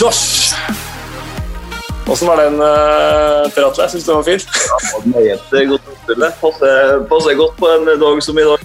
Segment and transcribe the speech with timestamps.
[0.00, 0.54] Josh.
[2.08, 3.88] Åssen var den, uh, Per Atle?
[3.88, 4.40] Syns du den var fin?
[4.40, 6.30] Ja, meget godt oppfylle.
[6.40, 8.58] Passer, passer godt på en dag som i dag.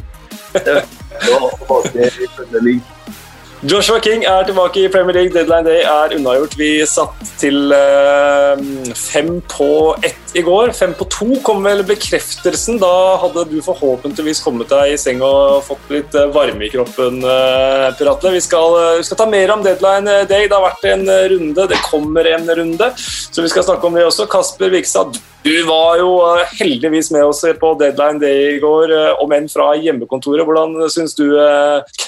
[3.63, 5.31] Joshua King er tilbake i Premier League.
[5.31, 6.57] Deadline Day er unnagjort.
[6.59, 8.59] Vi satt til uh,
[8.91, 9.67] fem på
[10.03, 10.73] ett i går.
[10.75, 12.75] Fem på to kom vel bekreftelsen.
[12.81, 12.91] Da
[13.21, 17.87] hadde du forhåpentligvis kommet deg i seng og fått litt uh, varme i kroppen, uh,
[17.95, 18.33] Piratle.
[18.35, 20.49] Vi skal, vi skal, ta mer om Deadline Day.
[20.51, 21.69] Det har vært en runde.
[21.71, 24.27] Det kommer en runde, så vi skal snakke om det også.
[24.27, 25.15] Kasper Vikstad,
[25.47, 26.11] du var jo
[26.59, 28.91] heldigvis med oss på Deadline Day i går,
[29.23, 30.43] om enn fra hjemmekontoret.
[30.43, 31.29] Hvordan syns du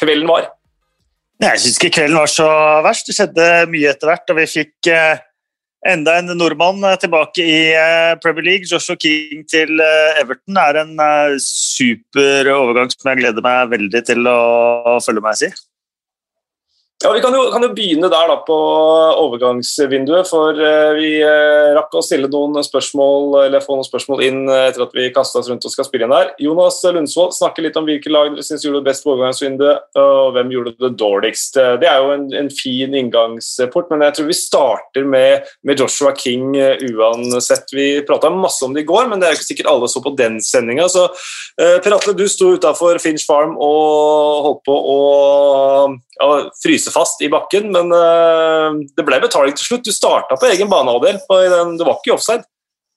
[0.02, 0.52] kvelden var?
[1.44, 2.48] Jeg syns ikke kvelden var så
[2.86, 3.10] verst.
[3.10, 4.30] Det skjedde mye etter hvert.
[4.32, 5.24] Og vi fikk eh,
[5.92, 8.70] enda en nordmann eh, tilbake i eh, Premier League.
[8.72, 9.84] Joshua King til
[10.22, 10.96] Everton er en
[11.44, 15.52] super overgang som jeg gleder meg veldig til å følge med, si.
[17.06, 18.56] Ja, Vi kan jo, kan jo, begynne der da på
[19.22, 20.26] overgangsvinduet.
[20.26, 24.64] For uh, vi uh, rakk å stille noen spørsmål, eller få noen spørsmål inn uh,
[24.72, 26.32] etter at vi kasta oss rundt og skal spille inn der.
[26.42, 30.32] Jonas Lundsvold snakker litt om hvilke lag dere syns gjorde det best på overgangsvinduet, og
[30.34, 31.60] hvem gjorde det dårligst.
[31.84, 36.16] Det er jo en, en fin inngangsport, men jeg tror vi starter med, med Joshua
[36.18, 37.70] King uansett.
[37.76, 40.02] Vi prata masse om det i går, men det er jo ikke sikkert alle så
[40.02, 40.90] på den sendinga.
[40.90, 41.06] Så
[41.62, 45.00] Per Atle, du sto utafor Finch Farm og holdt på å
[46.20, 49.86] ja, fryse fast i bakken, men uh, det ble betaling til slutt.
[49.86, 51.22] Du starta på egen banehalvdel,
[51.76, 52.48] du var ikke i offside.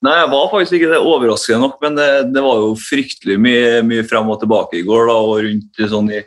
[0.07, 3.79] Nei, jeg var faktisk ikke det, overraskende nok, men det, det var jo fryktelig mye,
[3.87, 5.09] mye frem og tilbake i går.
[5.11, 6.21] Da, og rundt sånn i,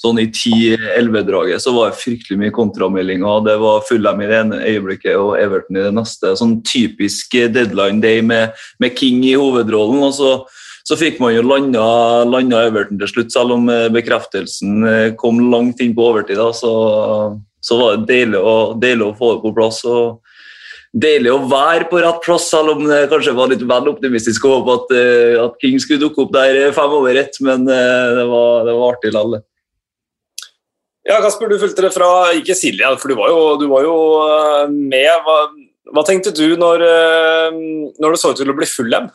[0.00, 3.42] sånn i 10-11-draget så var det fryktelig mye kontrameldinger.
[3.44, 6.32] Det var Fulham i det ene øyeblikket og Everton i det neste.
[6.40, 10.00] Sånn typisk deadline day med, med King i hovedrollen.
[10.08, 10.32] og så
[10.88, 11.84] så fikk man jo landa,
[12.24, 16.40] landa Everton til slutt, selv om eh, bekreftelsen eh, kom langt inn på overtid.
[16.56, 16.72] Så,
[17.60, 19.82] så, var det deilig å, deilig å, få det på plass.
[19.88, 20.24] og
[20.96, 24.54] Deilig å være på rett plass, selv om det kanskje var litt vel optimistisk å
[24.56, 28.64] håpe at, eh, at, King skulle dukke opp der fem over ett, men det var,
[28.64, 29.44] det var artig likevel.
[31.08, 33.94] Ja, Kasper, du fulgte det fra ikke Silja, for du var jo, du var jo
[34.72, 35.12] med.
[35.24, 35.38] Hva,
[35.92, 36.84] hva, tenkte du når,
[37.96, 39.08] når det så ut til å bli full M?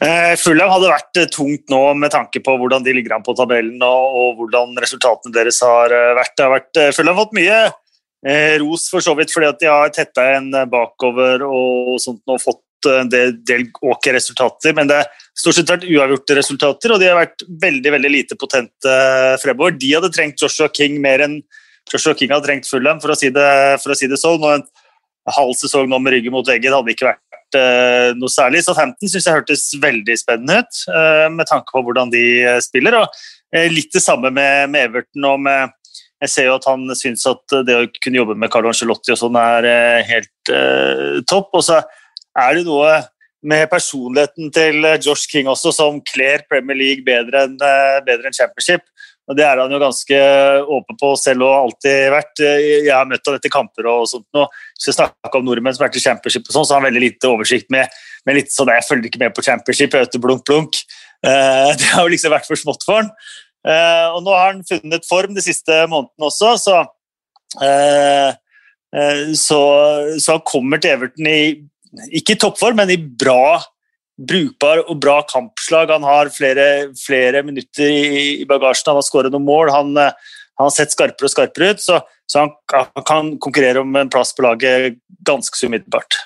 [0.00, 3.34] Eh, Fulham hadde vært eh, tungt nå med tanke på hvordan de ligger an på
[3.36, 6.34] tabellen og, og hvordan resultatene deres har eh, vært.
[6.36, 7.60] Det har vært Fulham har fått mye
[8.60, 12.88] ros for så vidt fordi at de har tetta en bakover og sånt og fått
[12.90, 17.08] en del, del ok resultater, men det har stort sett vært uavgjorte resultater, og de
[17.08, 18.98] har vært veldig veldig lite potente
[19.40, 19.72] fremover.
[19.80, 21.38] De hadde trengt Joshua King mer enn
[21.88, 23.48] Joshua King hadde trengt Fulham, for å si det,
[23.80, 24.40] for å si det sånn.
[24.40, 27.24] Og en halv sesong nå med ryggen mot veggen hadde ikke vært
[27.58, 28.62] uh, noe særlig.
[28.66, 32.56] Så 15 syns jeg hørtes veldig spennende ut, uh, med tanke på hvordan de uh,
[32.64, 33.02] spiller.
[33.02, 35.24] og Litt det samme med, med Everton.
[35.26, 35.76] og med
[36.20, 39.18] jeg ser jo at han syns at det å kunne jobbe med Carlo Angelotti og
[39.18, 39.66] sånn er
[40.04, 40.52] helt
[41.26, 41.48] topp.
[41.56, 41.78] Og så
[42.36, 42.92] er det noe
[43.40, 48.84] med personligheten til Josh King også som kler Premier League bedre enn en Championship.
[49.30, 50.20] Og Det er han jo ganske
[50.74, 52.40] åpen på selv og alltid vært.
[52.42, 54.48] Jeg har møtt ham etter kamper og sånt nå.
[54.74, 56.88] skal jeg snakker om nordmenn som har vært i championship, og sånn, så har han
[56.88, 60.42] veldig lite oversikt med, med litt sånn, Jeg følger ikke med på championship, vet blunk,
[60.50, 60.80] blunk.
[61.22, 63.12] Uh, det har jo liksom vært for smått for han.
[63.62, 66.80] Uh, og nå har han funnet form de siste månedene også, så,
[67.62, 68.30] uh,
[69.38, 69.60] så,
[70.18, 71.42] så han kommer til Everton i
[72.18, 73.60] ikke i toppform, men i bra
[74.28, 75.92] brukbar og bra kampslag.
[75.94, 76.66] Han har flere,
[77.00, 79.72] flere minutter i, bagasjen, han har skåret noen mål.
[79.74, 80.12] Han, eh,
[80.58, 84.12] han, har sett skarpere og skarpere ut, så, så han, han, kan konkurrere om en
[84.12, 86.20] plass på laget ganske så umiddelbart.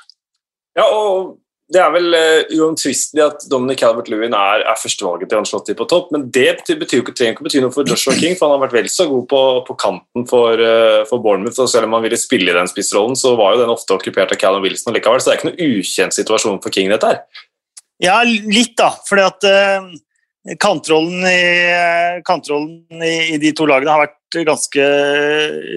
[0.75, 1.37] Ja, og
[1.72, 6.11] det er vel uh, uomtvistelig at Dominic Calvert-Lewin er, er førstevalget til Ancelotti på topp,
[6.12, 8.67] men det betyr, betyr ikke, trenger ikke bety noe for Joshua King, for han har
[8.67, 11.62] vært vel så god på, på kanten for, uh, for, Bournemouth.
[11.62, 14.37] og Selv om han ville spille i den spissrollen, så var jo den ofte okkupert
[14.37, 17.44] av Callum Wilson likevel, så det er ikke noe ukjent situasjon for King, dette her.
[18.02, 18.91] Ja, litt, da.
[19.06, 19.82] Fordi at uh,
[20.61, 21.73] kantrollen, i,
[22.26, 24.82] kantrollen i, i, de to lagene har vært ganske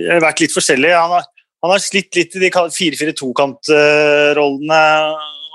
[0.09, 0.91] har vært litt forskjellig.
[0.95, 1.23] Han har,
[1.63, 4.83] han har slitt litt i de 4-4-2-kantrollene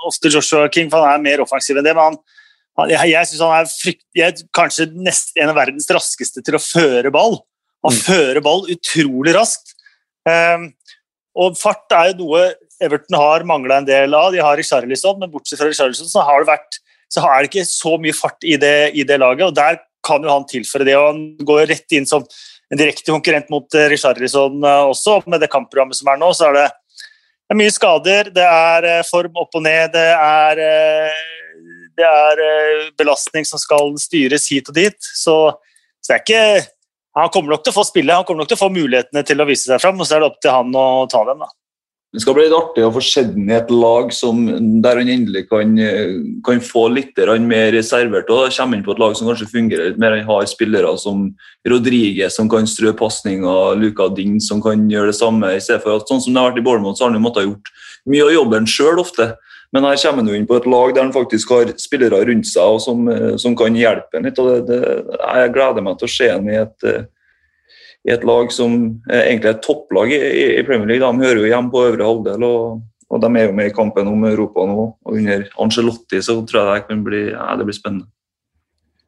[0.07, 1.95] ofte Joshua King, for han er mer offensiv enn det.
[1.95, 2.17] men han,
[2.89, 6.63] jeg, jeg synes han er frykt, jeg, kanskje nest, en av verdens raskeste til å
[6.63, 7.35] føre ball.
[7.85, 8.03] Han mm.
[8.07, 9.75] fører ball utrolig raskt.
[10.27, 10.71] Um,
[11.39, 12.41] og fart er jo noe
[12.83, 14.31] Everton har mangla en del av.
[14.33, 16.79] De har Richarlison, men bortsett fra Richarlison så har det, vært,
[17.11, 19.47] så har det ikke så mye fart i det, i det, laget.
[19.47, 20.97] og Der kan jo han tilføre det.
[20.99, 22.25] og Han går rett inn som
[22.71, 25.21] en direkte konkurrent mot eh, Richarlison eh, også.
[25.27, 28.33] Med det kampprogrammet som er nå, så er det, det er mye skader.
[28.35, 29.95] Det er eh, form opp og ned.
[29.95, 30.63] Det er,
[31.97, 32.45] det er
[32.99, 34.97] belastning som skal styres hit og dit.
[34.99, 35.37] Så,
[36.03, 36.45] så det er ikke
[37.13, 39.41] han kommer nok til å få spille, han kommer nok til å få mulighetene til
[39.41, 41.43] å vise seg fram, og så er det opp til han å ta dem.
[41.45, 41.49] da.
[42.13, 44.43] Det skal bli litt artig å få sett ham i et lag som,
[44.85, 45.71] der han endelig kan,
[46.45, 48.29] kan få litt mer servert.
[48.29, 50.19] og Kommer inn på et lag som kanskje fungerer litt mer.
[50.19, 51.31] Han har spillere som
[51.65, 55.55] Rodriguez som kan strø pasninger, Luka Ding som kan gjøre det samme.
[55.55, 57.25] i stedet for at Sånn som det har vært i Bournemouth, så har han jo
[57.25, 57.73] måttet gjort
[58.05, 59.33] mye av jobben sjøl ofte.
[59.73, 62.77] Men her kommer han inn på et lag der han faktisk har spillere rundt seg
[62.77, 63.09] og som,
[63.41, 64.37] som kan hjelpe ham litt.
[64.37, 66.91] og det, det, Jeg gleder meg til å se ham i et
[68.03, 68.73] i et lag som
[69.07, 70.23] egentlig er et topplag i,
[70.59, 71.03] i, Premier League.
[71.03, 74.09] De hører jo hjemme på øvre halvdel, og, og, de er jo med i kampen
[74.11, 74.89] om Europa nå.
[74.91, 78.09] og Under Angelotti så tror jeg det kan bli, ja, det blir spennende.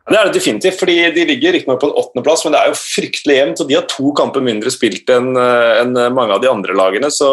[0.05, 2.77] Det er det definitivt, fordi De ligger riktignok på en åttendeplass, men det er jo
[2.77, 3.61] fryktelig jevnt.
[3.61, 7.09] og De har to kamper mindre spilt enn en mange av de andre lagene.
[7.09, 7.29] så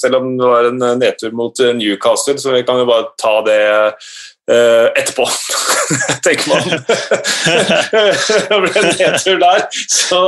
[0.00, 3.60] Selv om det var en nedtur mot Newcastle, så vi kan jo bare ta det
[4.50, 5.26] uh, etterpå,
[6.24, 6.62] tenker man.
[8.48, 9.66] det ble en nedtur der.
[9.90, 10.22] Så,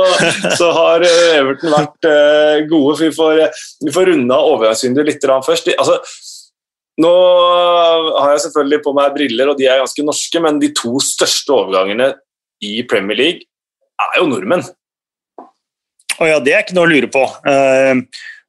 [0.57, 2.99] så, har eh, Everton vært uh, gode.
[3.01, 3.43] Vi får,
[3.85, 5.73] vi får runda overgangsvinduet litt først.
[5.75, 5.99] Altså,
[7.01, 7.11] nå
[8.21, 11.51] har jeg selvfølgelig på meg briller, og de er ganske norske, men de to største
[11.55, 12.13] overgangene
[12.63, 13.49] i Premier League
[14.05, 14.63] er jo nordmenn.
[16.15, 17.25] Å ja, det er ikke noe å lure på.
[17.43, 17.99] Uh,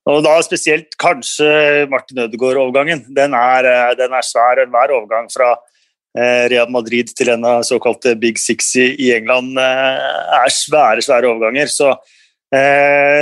[0.06, 3.04] og da spesielt kanskje Martin Ødegaard-overgangen.
[3.08, 4.62] Den, den, er svær.
[4.62, 10.38] Enhver overgang fra uh, Real Madrid til en av såkalte Big Six i, England uh,
[10.44, 11.72] er svære, svære overganger.
[11.72, 11.90] Så,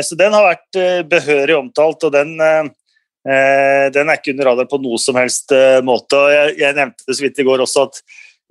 [0.04, 0.76] så den har vært
[1.08, 2.36] behørig omtalt, og den
[3.25, 6.19] Eh, den er ikke under radar på noe som helst eh, måte.
[6.19, 8.00] og Jeg, jeg nevnte det så vidt i går også at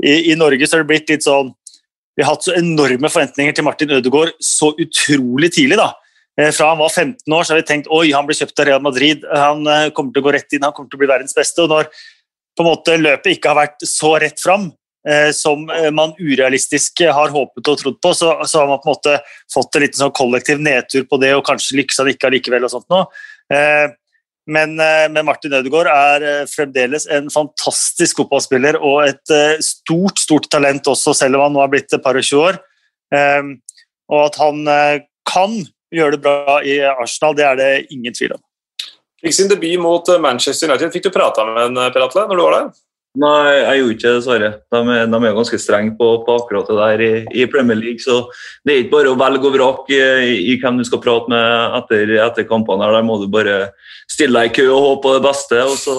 [0.01, 1.51] i, i, Norge så har det blitt litt sånn
[2.17, 5.77] Vi har hatt så enorme forventninger til Martin Ødegaard så utrolig tidlig.
[5.77, 5.91] da.
[6.39, 8.69] Eh, fra han var 15 år så har vi tenkt oi, han blir kjøpt av
[8.69, 11.35] Real Madrid, han kommer til å gå rett inn, han kommer til å bli verdens
[11.37, 11.65] beste.
[11.65, 11.91] og Når
[12.53, 14.71] på en måte løpet ikke har vært så rett fram
[15.35, 19.15] som man urealistisk har håpet og trodd på, så, så har man på en måte
[19.51, 22.69] fått en liten sånn kollektiv nedtur på det, og kanskje lykkes han ikke allikevel.
[22.69, 23.01] og sånt nå.
[24.49, 30.19] Men, eh, men, Martin Ødegaard er eh, fremdeles en fantastisk fotballspiller og et eh, stort
[30.19, 32.59] stort talent også, selv om han nå har blitt et par og tjue år.
[34.09, 34.63] Og at han
[35.29, 35.51] kan
[35.99, 38.41] gjøre det bra i Arsenal, det er det ingen tvil om.
[39.23, 40.91] Fikk sin debut mot Manchester United.
[40.91, 42.73] Fikk du prata med en Per Atle når du var der?
[43.21, 44.47] Nei, jeg gjorde ikke det, dessverre.
[44.73, 47.11] De, de er ganske strenge på, på, akkurat det der i,
[47.43, 48.01] i, Premier League.
[48.01, 48.23] Så
[48.65, 51.77] det er ikke bare å velge og vrake i, i, hvem du skal prate med
[51.77, 52.89] etter, etter kampene.
[52.89, 53.59] Der må du bare
[54.09, 55.61] stille deg i kø og håpe på det beste.
[55.61, 55.95] og så,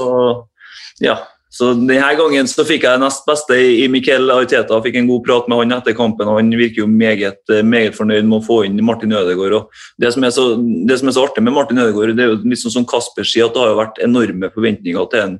[1.06, 1.20] ja.
[1.54, 4.80] Så denne gangen så fikk jeg nest beste i, Miquel Ariteta.
[4.82, 6.26] Fikk en god prat med han etter kampen.
[6.26, 9.70] og Han virker jo meget, meget fornøyd med å få inn Martin Ødegaard.
[10.02, 12.74] Det, som så, det, som er så, artig med Martin Ødegaard, det er jo liksom
[12.74, 15.38] som Kasper sier, at det har jo vært enorme forventninger til en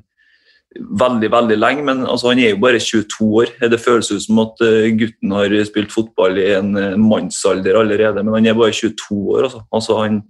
[0.75, 3.51] veldig veldig lenge, men altså, han er jo bare 22 år.
[3.71, 8.39] Det føles ut som at uh, gutten har spilt fotball i en mannsalder allerede, men
[8.39, 9.47] han er bare 22 år.
[9.49, 9.63] Altså.
[9.71, 10.21] Altså, han,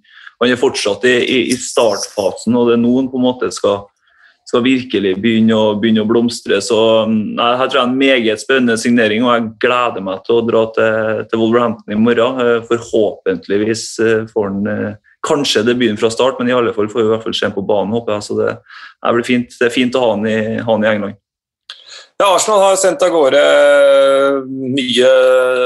[0.41, 3.53] han, er fortsatt i, i, i, startfasen, og det er nå han på en måte
[3.53, 3.85] skal,
[4.45, 6.59] skal virkelig begynne å, begynne å blomstre.
[6.61, 10.37] Så jeg, jeg tror det er en meget spennende signering, og jeg gleder meg til
[10.37, 12.39] å dra til, til Wolverhampton i morgen.
[12.41, 13.87] Uh, forhåpentligvis
[14.31, 17.37] får han kanskje debuten fra start, men i alle fall får vi i hvert fall
[17.37, 18.27] se på banen, håper jeg.
[18.27, 18.55] Så det,
[19.01, 19.55] det blir fint.
[19.59, 21.21] Det er fint å ha han i, ha han i England.
[22.15, 23.39] Ja, Arsenal har sendt av gårde
[24.47, 25.07] mye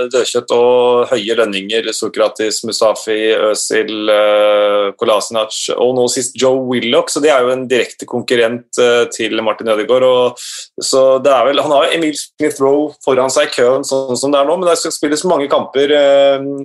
[0.10, 1.92] dødkjøtt og høye lønninger.
[1.94, 3.18] Sokratis, Mustafi,
[3.52, 7.14] Øzil, eh, Kolasinac og nå sist Joe Willoch.
[7.14, 10.42] Så det er jo en direkte konkurrent eh, til Martin Ødegaard.
[10.82, 14.42] Så det er vel, han har Emil Smith-Roe foran seg i køen sånn som det
[14.42, 15.94] er nå, men det skal spilles mange kamper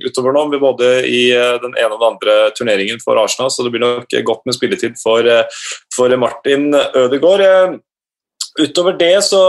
[0.01, 1.27] utover nå, både i
[1.61, 4.97] den ene og den andre turneringen for Arsenal, så det blir nok godt med spilletid
[4.97, 5.29] for,
[5.93, 7.83] for Martin Ødegaard.
[8.61, 9.41] Utover det så,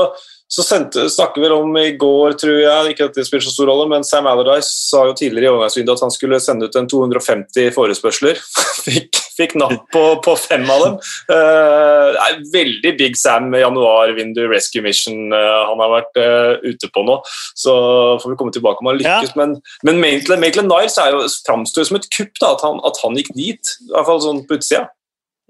[0.48, 3.70] så sendte, snakker vi om i går, tror jeg, ikke at det spiller så stor
[3.72, 6.90] rolle, men Sam Allardyce sa jo tidligere i overgangsvinduet at han skulle sende ut en
[6.90, 8.42] 250 forespørsler.
[8.86, 11.00] fikk, fikk napp på, på, fem av dem.
[11.32, 17.18] Uh, veldig Big Sam januar-vindu rescue mission uh, han har vært uh, ute på nå.
[17.58, 17.74] Så
[18.22, 19.34] får vi komme tilbake om han lykkes.
[19.34, 19.40] Ja.
[19.42, 19.58] Men,
[19.88, 23.76] men Maitland Niles framstår som et kupp, da, at han, at han gikk dit.
[23.90, 24.88] I hvert fall sånn på utsida.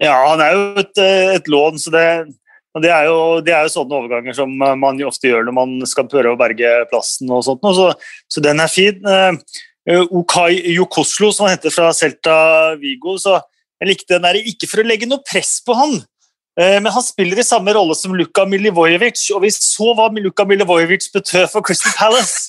[0.02, 0.98] Ja, han er jo et,
[1.38, 2.08] et lån, så det
[2.76, 5.54] og det er, jo, det er, jo, sånne overganger som eh, man ofte gjør når
[5.56, 7.30] man skal prøve å berge plassen.
[7.32, 7.88] og sånt, så,
[8.28, 9.00] så, den er fin.
[9.00, 12.36] Uh, Okai Jokoslo, som han heter fra Celta
[12.80, 13.38] Vigo, så
[13.80, 15.98] jeg likte den der, ikke for å legge noe press på han,
[16.56, 21.10] men han spiller i samme rolle som Luka Milivojevic, og vi så hva Luka Milivojevic
[21.12, 22.48] betød for Crystal Palace.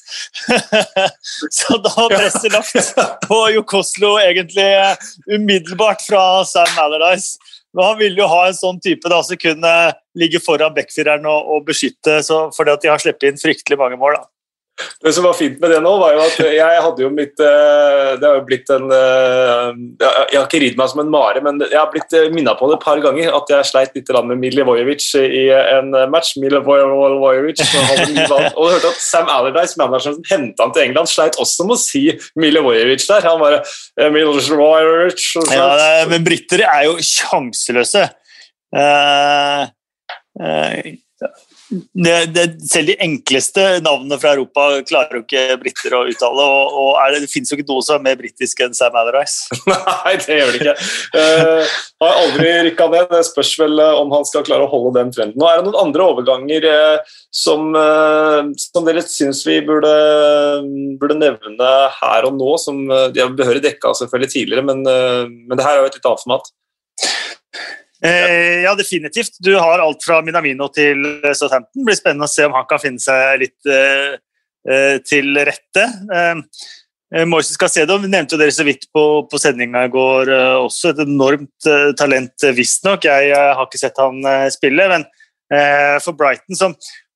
[1.60, 2.96] så da var presset lagt
[3.28, 4.70] på Jokoslo egentlig
[5.28, 7.36] umiddelbart fra Sam Allardyce.
[7.78, 9.74] Men han ville jo ha en sånn type da, som kunne
[10.18, 14.00] ligge foran backfireren og, og beskytte, så, fordi at de har sluppet inn fryktelig mange
[14.02, 14.18] mål.
[14.18, 14.26] da.
[15.02, 18.12] Det som var fint med det nå, var jo at jeg hadde jo mitt eh,
[18.20, 21.64] Det har jo blitt en eh, Jeg har ikke ridd meg som en mare, men
[21.64, 24.38] jeg har blitt eh, minna på det et par ganger at jeg sleit litt med
[24.42, 26.36] Milivojevic i en match.
[26.42, 27.64] Milivojevic
[28.58, 31.78] Og du hørte at Sam Allardyce, manageren som henta han til England, sleit også med
[31.78, 32.04] å si
[32.40, 33.26] Milivojevic der.
[33.28, 33.64] Han bare
[34.14, 38.08] Milivojevic ja, Men briter er jo sjanseløse.
[38.76, 39.66] Uh,
[40.42, 40.96] uh,
[41.70, 46.44] det, det, selv de enkleste navnene fra Europa klarer jo ikke briter å uttale.
[46.44, 49.58] og, og det, det finnes jo ikke noe som er mer britisk enn Sam Allardyce.
[49.74, 50.76] Nei, det gjør det ikke.
[51.12, 53.10] Uh, har aldri rykka ned.
[53.12, 55.40] Det spørs vel eh, om han skal klare å holde den trenden.
[55.40, 59.92] Nå Er det noen andre overganger uh, som, uh, som, dere syns vi burde,
[61.02, 62.54] burde, nevne her og nå?
[62.62, 66.08] som De har behørig dekka selvfølgelig tidligere, men, men det her er jo et litt
[66.08, 66.52] annet format.
[68.08, 69.38] Eh, ja, definitivt.
[69.40, 71.82] Du har alt fra Minamino til Southampton.
[71.82, 74.18] Det blir spennende å se om han kan finne seg litt eh,
[74.68, 75.86] eh til rette.
[76.20, 76.44] Eh,
[77.16, 80.94] eh Moises Casedo nevnte jo dere så vidt på, på sendinga i går eh, også.
[80.94, 83.10] Et enormt eh, talent, visstnok.
[83.10, 84.24] Jeg har ikke sett han
[84.54, 84.88] spille.
[84.94, 85.08] Men
[86.04, 86.74] for Brighton, som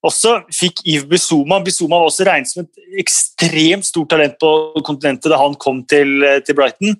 [0.07, 4.51] også fikk Yves Bizuma Bizuma var også regnet som et ekstremt stort talent på
[4.87, 6.95] kontinentet da han kom til, til Brighton.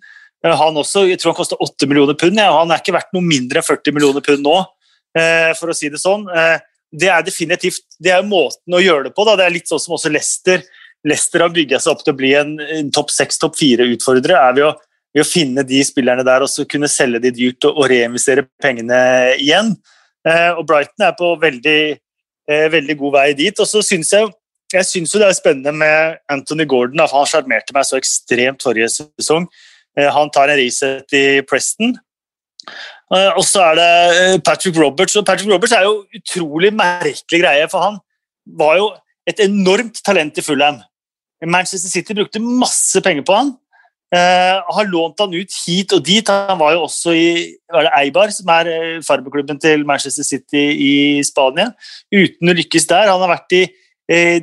[0.45, 2.39] Eh, han også, jeg tror han koster 8 millioner pund.
[2.39, 4.57] Ja, han er ikke verdt noe mindre enn 40 millioner pund nå,
[5.17, 6.27] eh, for å si det sånn.
[6.29, 6.57] Eh,
[6.91, 9.25] det er definitivt det er måten å gjøre det på.
[9.27, 9.37] Da.
[9.39, 10.63] Det er litt sånn som også Leicester.
[11.07, 14.41] Leicester har bygga seg opp til å bli en, en topp seks, topp fire-utfordrere.
[14.49, 14.73] er ved å,
[15.15, 18.45] ved å, finne de spillerne der og så kunne selge de dyrt og, og reinvestere
[18.61, 18.99] pengene
[19.39, 19.73] igjen.
[20.27, 21.79] og Brighton er på veldig,
[22.75, 23.63] veldig god vei dit.
[23.63, 24.29] Og så syns jeg
[24.71, 27.01] jeg syns det er spennende med Anthony Gordon.
[27.03, 29.49] Han sjarmerte meg så ekstremt forrige sesong.
[29.97, 31.95] Eh, han tar en reset i Preston.
[33.11, 35.15] Eh, og så er det eh, Patrick Roberts.
[35.15, 37.99] og Patrick Roberts er jo utrolig merkelig greie, for han
[38.57, 38.91] var jo
[39.27, 40.79] et enormt talent i Fulham.
[41.45, 43.55] Manchester City brukte masse penger på han.
[44.11, 46.27] Uh, har lånt han ut hit og dit.
[46.27, 47.29] Han var jo også i
[47.95, 50.91] Eibar, som er farbeklubben til Manchester City i
[51.23, 51.69] Spania,
[52.11, 53.07] uten å lykkes der.
[53.07, 53.61] Han har vært i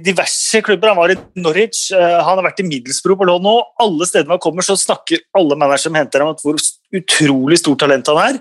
[0.05, 0.89] diverse klubber.
[0.89, 3.57] Han var i Norwich, eh, han har vært i Middlesbrough på lån nå.
[3.83, 6.57] Alle steder han kommer, så snakker alle managere som henter ham, om hvor
[6.95, 8.41] utrolig stort talent han er.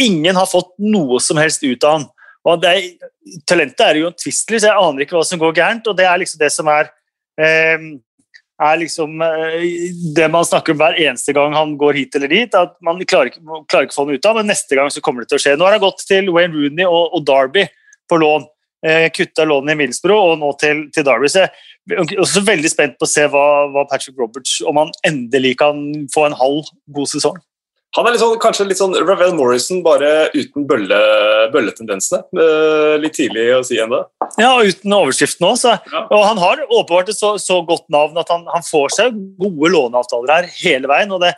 [0.00, 2.06] Ingen har fått noe som helst ut av han.
[2.48, 2.82] Og er,
[3.48, 5.88] talentet er uomtvistelig, så jeg aner ikke hva som går gærent.
[5.88, 6.92] og Det er liksom det som er,
[7.40, 7.88] eh,
[8.60, 9.18] er liksom,
[10.14, 12.54] det man snakker om hver eneste gang han går hit eller dit.
[12.54, 15.00] at Man klarer ikke, klarer ikke å få ham ut av men neste gang så
[15.00, 15.56] kommer det til å skje.
[15.56, 17.68] Nå har han gått til Wayne Rooney og, og Derby
[18.08, 18.44] på lån.
[18.86, 21.28] Eh, kutta lånet i Middlesbrough og nå til, til Derby.
[21.28, 24.92] Så jeg er også veldig spent på å se hva, hva, Patrick Roberts Om han
[25.06, 25.80] endelig kan
[26.14, 27.36] få en halv god sesong.
[27.98, 30.98] Han er litt sånn, kanskje litt sånn Ravel Morrison, bare uten bølle,
[31.50, 32.22] bølletendensene.
[32.38, 34.04] Eh, litt tidlig å si ennå.
[34.38, 35.64] Ja, uten overskriften òg.
[35.66, 36.04] Ja.
[36.06, 39.72] Og han har åpenbart et så, så, godt navn at han, han, får seg gode
[39.74, 41.10] låneavtaler her hele veien.
[41.16, 41.34] og det,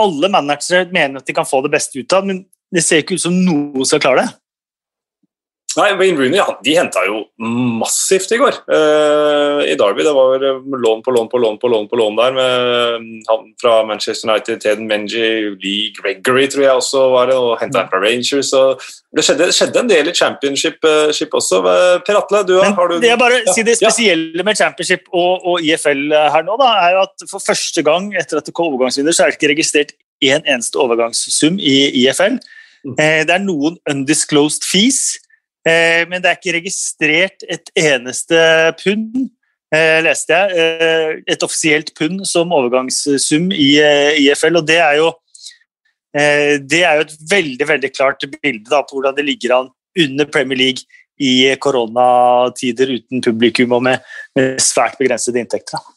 [0.00, 3.20] Alle managere mener at de kan få det beste ut av men det ser ikke
[3.20, 4.32] ut som noen skal klare det.
[5.78, 7.22] Nei, Wayne Rooney de henta jo
[7.80, 10.04] massivt i går uh, i Derby.
[10.04, 10.44] Det var
[10.84, 14.30] lån på lån på lån på lån på lån der med mm, han fra Manchester
[14.30, 15.24] United, Ted Menji,
[15.62, 18.52] Lee Gregory tror jeg også var det, og henta han fra Rangers.
[19.12, 21.10] Det skjedde, skjedde, en del i championship uh,
[21.40, 21.62] også.
[22.06, 24.48] Per Atle, du Men, har du Det jeg bare ja, si det spesielle ja.
[24.48, 28.40] med championship og, og, IFL her nå, da, er jo at for første gang etter
[28.40, 32.38] at det kom overgangsvinner, så er det ikke registrert én eneste overgangssum i IFL.
[32.82, 32.96] Mm.
[32.98, 35.18] Eh, det er noen undisclosed fees.
[35.62, 38.38] Eh, men det er ikke registrert et eneste
[38.80, 39.28] pund,
[39.74, 40.56] eh, leste jeg.
[40.58, 43.76] Eh, et offisielt pund som overgangssum i
[44.24, 45.12] IFL, og det er jo
[46.12, 50.26] det er jo et veldig veldig klart bilde da, på hvordan det ligger an under
[50.28, 50.84] Premier League
[51.16, 54.04] i koronatider uten publikum og med,
[54.36, 55.80] med svært begrensede inntekter.
[55.80, 55.91] Da.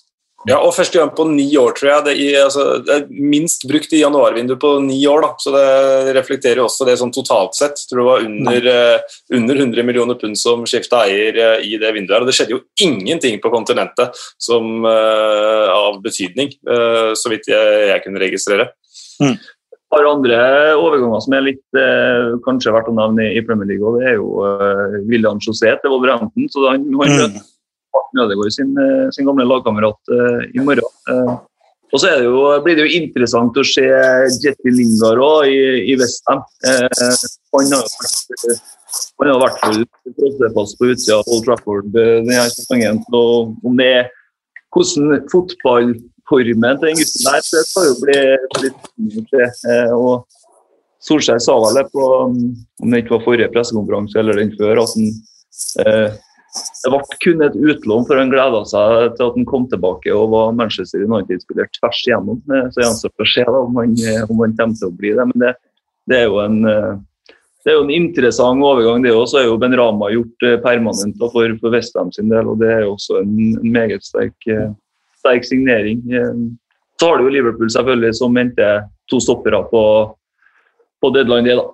[0.46, 2.06] Ja, og første gang på ni år, tror jeg.
[2.06, 5.24] Det, er, altså, det er minst brukt i januarvinduet på ni år.
[5.24, 7.82] da, så Det reflekterer også det sånn totalt sett.
[7.82, 11.80] Jeg tror det var under, uh, under 100 millioner pund som skifta eier uh, i
[11.82, 12.14] det vinduet.
[12.14, 16.54] her, og Det skjedde jo ingenting på kontinentet som, uh, av betydning,
[17.16, 18.68] så vidt jeg, jeg kunne registrere.
[19.24, 19.34] Mm.
[19.34, 20.38] Et par andre
[20.78, 21.82] overganger som er litt
[22.46, 26.50] kanskje verdt å nevne i Premier League, og det er jo William José til Wolverhampton.
[26.52, 27.44] så han, han mm
[27.96, 30.92] Martin Ødegaard sin, eh, sin, gamle lagkamerat uh, i morgen.
[31.10, 31.36] Uh,
[31.94, 33.86] og så det jo, blir det jo interessant å se
[34.44, 35.96] Jetty Lingard også, i, i.
[35.96, 36.40] Uh,
[37.56, 38.56] han har jo
[39.20, 43.02] han har vært hvert på utsida av Old Trafford denne sesongen.
[43.16, 44.06] Og om det er
[44.76, 48.20] hvordan fotballformen til den gutten der, det skal jo bli
[48.64, 49.50] litt se.
[49.96, 50.24] Og
[51.06, 52.38] Solskjær sa vel det på om
[52.94, 55.12] det ikke var forrige pressekonferanse eller den før, at han
[56.56, 60.30] det ble kun et utlån, for han gleda seg til at han kom tilbake og
[60.34, 62.40] var Manchester United-spiller tvers igjennom.
[62.52, 63.98] Eh, så gjenstår å se om han,
[64.30, 65.28] om han kommer til å bli det.
[65.32, 65.54] Men det,
[66.12, 66.62] det er jo en
[67.66, 69.02] det er jo en interessant overgang.
[69.02, 69.40] det også.
[69.40, 72.92] er jo Ben Rama gjort permanent for, for Westham sin del, og det er jo
[72.94, 74.38] også en, en meget sterk,
[75.18, 76.04] sterk, signering.
[77.02, 79.82] Så har du jo Liverpool selvfølgelig, som henter to stoppere på,
[81.02, 81.58] på deadline day.
[81.58, 81.66] da.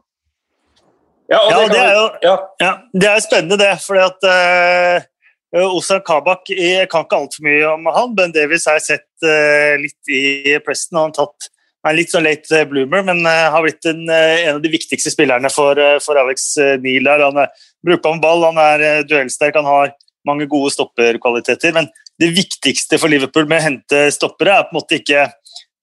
[1.32, 2.36] Ja, det, ja, det, er jo ja.
[2.60, 3.72] Ja, det er spennende, det.
[3.86, 8.14] fordi at uh, Ozan Kabak Jeg kan ikke altfor mye om han.
[8.18, 11.00] Ben Davies har jeg sett uh, litt i Preston.
[11.00, 11.52] Han har tatt
[11.88, 15.50] er litt sånn late bloomer, men uh, har blitt en, en, av de viktigste spillerne
[15.50, 16.52] for, for Alex
[16.84, 17.10] Neal.
[17.24, 19.96] Han er brukbar med ball, han er duellsterk, han har
[20.28, 21.74] mange gode stopperkvaliteter.
[21.74, 21.88] Men
[22.22, 25.26] det viktigste for Liverpool med å hente stoppere er på en måte ikke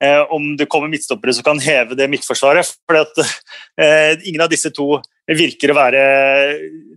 [0.04, 2.66] eh, om det kommer midtstoppere som kan heve det midtforsvaret.
[2.86, 6.02] for eh, Ingen av disse to virker å være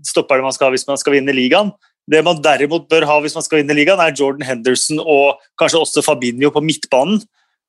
[0.07, 1.73] stopperne man skal ha hvis man skal vinne ligaen.
[2.11, 5.83] Det man derimot bør ha hvis man skal vinne ligaen, er Jordan Henderson og kanskje
[5.83, 7.21] også Fabinho på midtbanen.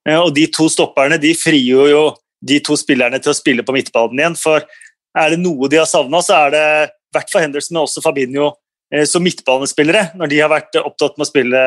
[0.08, 2.06] Eh, og De to stopperne de frigjør jo
[2.42, 4.38] de to spillerne til å spille på midtbanen igjen.
[4.40, 4.64] For
[5.12, 8.02] er det noe de har savna, så er det i hvert fall Henderson, men også
[8.02, 8.54] Fabinho
[8.92, 11.60] Eh, som midtbanespillere, når de har vært opptatt med å spille,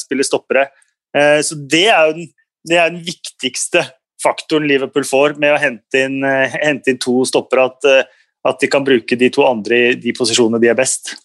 [0.00, 0.66] spille stoppere.
[1.14, 2.30] Eh, så det er jo den,
[2.68, 3.84] det er den viktigste
[4.22, 7.66] faktoren Liverpool får med å hente inn, eh, hente inn to stoppere.
[7.72, 8.08] At,
[8.46, 11.16] at, de kan bruke de to andre i de posisjonene de er best.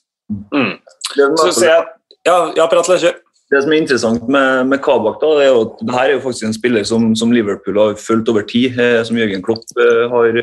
[0.53, 0.75] Mm.
[1.39, 1.85] Så ser jeg
[2.27, 3.15] Ja, ja prat, kjør.
[3.47, 6.23] Det som er interessant med, med Kabak, da, er jo at det her er jo
[6.25, 8.75] faktisk en spiller som, som Liverpool har fulgt over tid.
[9.07, 9.63] Som Jørgen Klopp
[10.11, 10.41] har,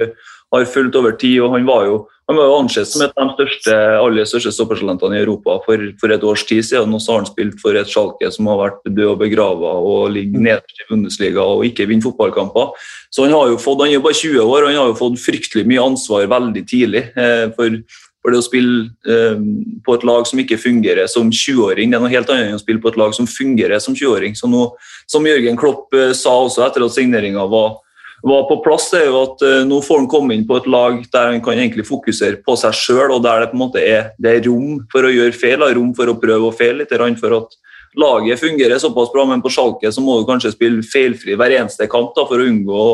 [0.52, 1.40] har fulgt over tid.
[1.42, 4.52] og Han var jo han var jo ansett som et av de største, aller største
[4.56, 6.94] stoppertalentene i Europa for, for, et års tid siden.
[6.96, 10.14] Og så har han spilt for et Schalke som har vært død og begrava og
[10.14, 12.72] ligger nederst i Bundesliga og ikke vinner fotballkamper.
[13.12, 15.20] Så han har jo fått, han er bare 20 år og han har jo fått
[15.20, 17.04] fryktelig mye ansvar veldig tidlig.
[17.12, 17.76] Eh, for,
[18.24, 19.44] for, det å spille eh,
[19.84, 22.64] på et lag som ikke fungerer som 20-åring, det er noe helt annet enn å
[22.64, 24.32] spille på et lag som fungerer som 20-åring.
[24.32, 24.70] Så nå,
[25.04, 27.82] Som Jørgen Klopp eh, sa også etter at signeringa var
[28.24, 30.96] var på plass, er jo at uh, nå får han komme inn på et lag
[31.12, 34.14] der han kan egentlig fokusere på seg sjøl, og der det på en måte er,
[34.16, 37.20] det er rom for å gjøre feil, og rom for å prøve å feile litt.
[37.20, 37.58] For at
[38.00, 41.88] laget fungerer såpass bra, men på Schalke så må du kanskje spille feilfri hver eneste
[41.90, 42.86] kamp da, for å unngå,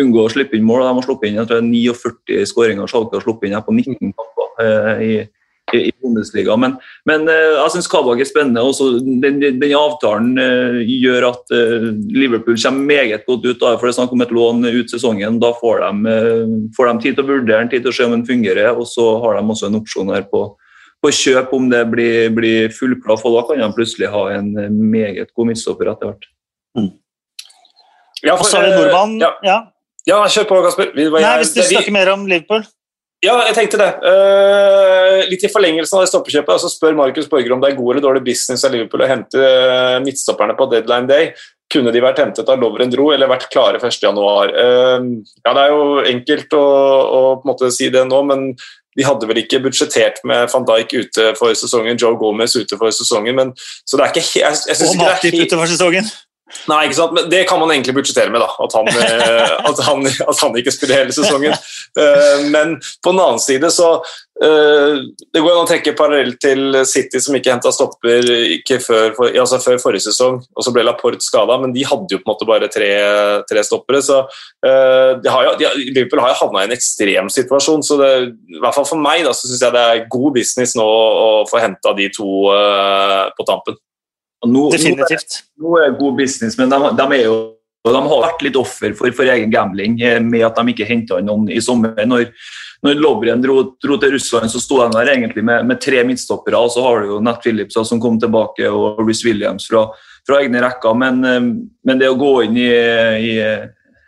[0.00, 0.86] unngå, å slippe inn mål.
[0.86, 4.00] De har sluppet inn jeg tror 49 skåringer Schalke har sluppet inn her på 19
[4.16, 4.50] kamper.
[4.62, 5.12] eh, i
[5.78, 6.56] i Bundesliga.
[6.60, 6.76] Men,
[7.08, 8.64] men eh, jeg syns Kabak er spennende.
[8.64, 13.60] Også den, den, avtalen uh, gjør at uh, Liverpool kommer meget godt ut.
[13.60, 15.38] Da, for det er snakk om et lån ut sesongen.
[15.42, 16.16] Da får de,
[16.76, 18.72] får de, tid til å vurdere tid til å se om den fungerer.
[18.76, 20.44] Og så har de også en opsjon her på,
[21.02, 23.24] på kjøp om det blir, blir fullklaff.
[23.28, 26.28] Og da kan de plutselig ha en meget god midtstopper etter hvert.
[26.78, 26.92] Mm.
[28.22, 29.18] Ja, for, og så er det nordmann.
[29.22, 29.32] Ja.
[29.46, 29.58] ja.
[30.06, 30.94] ja kjør på, Kasper.
[30.94, 32.66] Nei, hvis du snakker mer om Liverpool.
[33.22, 33.90] Ja, jeg tenkte det.
[34.02, 37.92] Uh, litt i forlengelsen av det stoppekjøpet så spør Markus Borger om det er god
[37.92, 41.30] eller dårlig business av Liverpool å hente uh, midtstopperne på deadline day.
[41.72, 44.18] Kunne de vært hentet av Lovren dro eller vært klare 1.1.?
[44.18, 45.06] Uh,
[45.38, 48.48] ja, det er jo enkelt å, å, på en måte si det nå, men
[48.98, 52.90] de hadde vel ikke budsjettert med van Dijk ute for sesongen, Joe Gomez ute for
[52.92, 53.38] sesongen.
[53.38, 53.54] Men,
[53.86, 56.10] så det er ikke jeg, jeg Og Matip ute for sesongen.
[56.70, 57.14] Nei, ikke sant?
[57.16, 58.50] Men det kan man egentlig budsjettere med, da.
[58.62, 61.56] At han, eh, at han, at han ikke spiller hele sesongen.
[61.98, 63.88] Eh, men på den annen side så
[64.40, 65.00] eh,
[65.34, 69.58] Det går an å trekke parallell til City, som ikke henta stopper ikke før, altså
[69.60, 72.48] før, forrige sesong, og så ble Laporte skada, men de hadde jo på en måte
[72.48, 72.90] bare tre,
[73.50, 74.00] tre stoppere.
[74.04, 74.22] Så
[74.62, 78.10] de har jo, de, Liverpool har jo havna i en ekstrem situasjon, så det,
[78.54, 81.30] i hvert fall for meg da, så syns jeg det er god business nå å
[81.50, 82.28] få henta de to
[83.36, 83.78] på tampen.
[84.46, 85.42] Nå, Definitivt.
[85.60, 87.36] Nå er, det god business, men de, de, jo,
[87.86, 91.20] de har vært litt offer for, for, egen gambling eh, med at de ikke henta
[91.22, 91.94] noen i sommer.
[92.08, 92.26] Når,
[92.82, 96.58] når Lovren dro, dro, til Russland, så sto de der egentlig med, med tre midtstoppere.
[96.58, 99.86] og Så har du jo Nat Phillips som kom tilbake, og Rhys Williams fra,
[100.26, 100.98] fra, egne rekker.
[100.98, 101.42] Men, eh,
[101.86, 103.36] men, det å gå inn i, i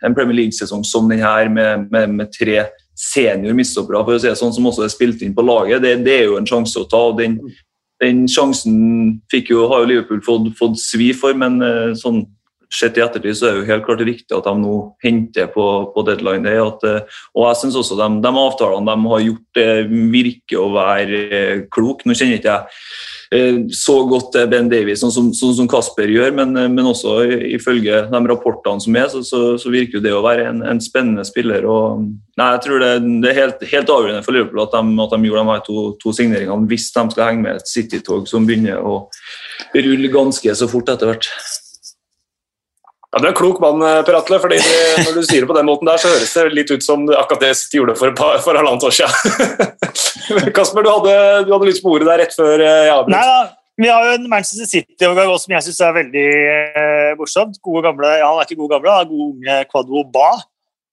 [0.05, 4.39] en Premier League-sesong som denne med, med, med tre senior midtstoppere, for å si det
[4.39, 6.87] sånn, som også er spilt inn på laget, det, det er jo en sjanse å
[6.91, 7.01] ta.
[7.11, 7.39] og den
[8.03, 12.25] den sjansen jo, har jo Liverpool fått, fått svi for, men eh, sånn
[12.73, 15.65] sett i ettertid så er det jo helt klart riktig at de nå henter på,
[15.93, 16.59] på deadline day.
[16.59, 19.69] At, eh, og jeg syns også de, de, avtalene de har gjort, det
[20.13, 22.05] virker å være eh, klok.
[22.05, 22.81] Nå kjenner ikke jeg
[23.73, 27.17] så godt Ben Davies, sånn som, sånn som Kasper gjør, men, eh, men, også
[27.55, 31.25] ifølge de rapportene som er, så, så, så virker det å være en, en spennende
[31.27, 31.65] spiller.
[31.65, 32.05] Og,
[32.37, 32.91] nei, jeg tror det,
[33.23, 36.15] det er helt, helt, avgjørende for Liverpool at de, at de gjorde de to, to,
[36.15, 38.97] signeringene hvis de skal henge med et City-tog som begynner å
[39.75, 41.31] rulle ganske så fort etter hvert.
[43.15, 44.39] Ja, Du er en klok mann, eh, Per Atle.
[44.43, 46.83] fordi det, Når du sier det på den måten der, så høres det litt ut
[46.83, 50.51] som akkurat det du gjorde for, par, for halvannet år siden.
[50.57, 53.13] Kasper, du hadde, du hadde lyst på ordet der rett før jeg avbrøt.
[53.15, 53.37] Nei da,
[53.79, 56.27] vi har jo en Manchester City-overgang som jeg syns er veldig
[56.81, 57.57] eh, morsomt.
[57.63, 60.29] Gode gamle, ja, Han er ikke god gamle, han er god unge Quadro Ba.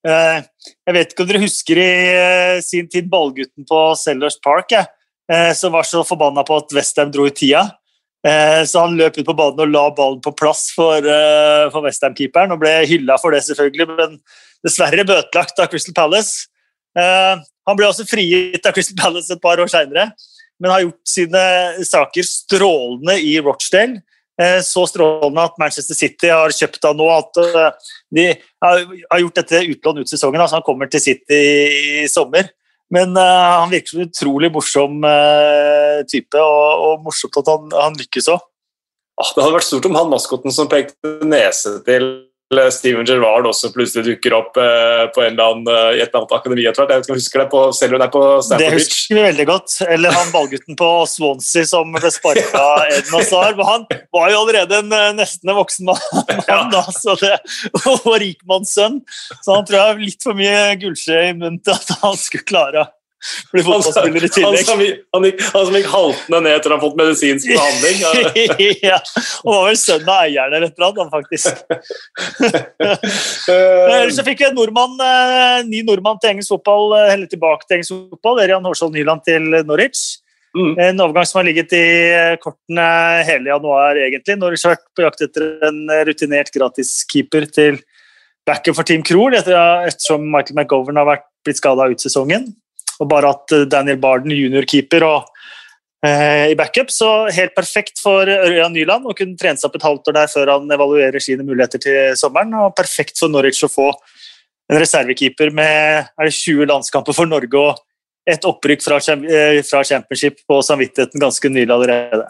[0.07, 0.39] Eh,
[0.87, 4.89] jeg vet ikke om dere husker i eh, sin tid ballgutten på Sellers Park, eh,
[5.31, 7.69] eh, som var så forbanna på at Westham dro i tida.
[8.27, 11.83] Eh, Så han løp ut på banen og la ballen på plass for, eh, for
[11.83, 14.21] Westham-keeperen og ble hylla for det, selvfølgelig, men
[14.63, 16.47] dessverre bøtelagt av Crystal Palace.
[16.97, 20.11] Eh, Han ble også frigitt av Crystal Palace et par år seinere,
[20.59, 21.43] men har gjort sine
[21.87, 24.03] saker strålende i Rochdale.
[24.67, 27.07] Så strålende at Manchester City har kjøpt han nå.
[27.07, 27.33] At
[28.11, 30.41] de har gjort dette utlån ut sesongen.
[30.41, 32.51] Altså han kommer til City i sommer.
[32.93, 37.71] Men uh, han virker som en utrolig morsom uh, type, og, og morsomt at han,
[37.73, 38.43] han lykkes òg.
[39.21, 42.09] Ah, det hadde vært stort om han maskoten som pekte nese til
[42.73, 46.21] Steven Gerrard også plutselig dukker opp eh, på en eller annen, eh, i et eller
[46.23, 46.93] annet akademi etter hvert.
[46.93, 48.77] Jeg vet ikke om du husker det på, selv om det er på Det Stamford
[48.77, 48.87] Beach.
[48.93, 49.77] husker vi veldig godt.
[49.97, 53.57] Eller han ballgutten på Swansea som ble sparka av Eden Hazard.
[53.61, 53.87] men Han
[54.19, 56.03] var jo allerede en eh, nesten en voksen mann,
[56.51, 56.61] Ja.
[56.73, 57.37] da, så det,
[57.89, 59.01] og rikmannssønn.
[59.43, 62.45] Så han tror jeg har litt for mye gullskje i munnen til at han skulle
[62.49, 62.87] klare
[63.23, 64.65] å bli Han, som- fotballspiller i han, tillegg.
[64.67, 67.97] som, gikk- han, gikk, han som gikk haltende ned etter å ha fått medisinsk behandling.
[68.83, 68.99] Ja.
[69.45, 71.53] og var vel sønn av eieren eller et eller annet, han, faktisk.
[73.53, 77.31] Eh, Ellers så fikk vi en nordmann, eh, ny nordmann til engelsk fotball, heller eller
[77.31, 78.41] tilbake til engelsk fotball.
[78.43, 80.03] Erian Hårskjold Nyland til Norwich.
[80.57, 80.73] Mm.
[80.85, 81.83] En overgang som har ligget i
[82.13, 82.87] eh, kortene
[83.27, 84.37] hele januar, egentlig.
[84.41, 87.79] Norwich har vært på jakt etter en eh, rutinert gratiskeeper til
[88.49, 89.57] backup for Team Krohl, etter,
[89.89, 92.51] ettersom Michael McGovern har vært, blitt skada ut sesongen.
[93.01, 95.31] Og bare hatt eh, Daniel Barden juniorkeeper og
[96.07, 99.87] eh, i backup, så helt perfekt for Ørjan Nyland å kunne trene seg opp et
[99.87, 102.55] halvt år der før han evaluerer sine muligheter til sommeren.
[102.65, 103.89] Og perfekt for Norwich å få
[104.73, 107.83] en reservekeeper med er det 20 landskamper for Norge og
[108.29, 112.29] et opprykk fra, eh, fra championship på samvittigheten ganske nylig allerede.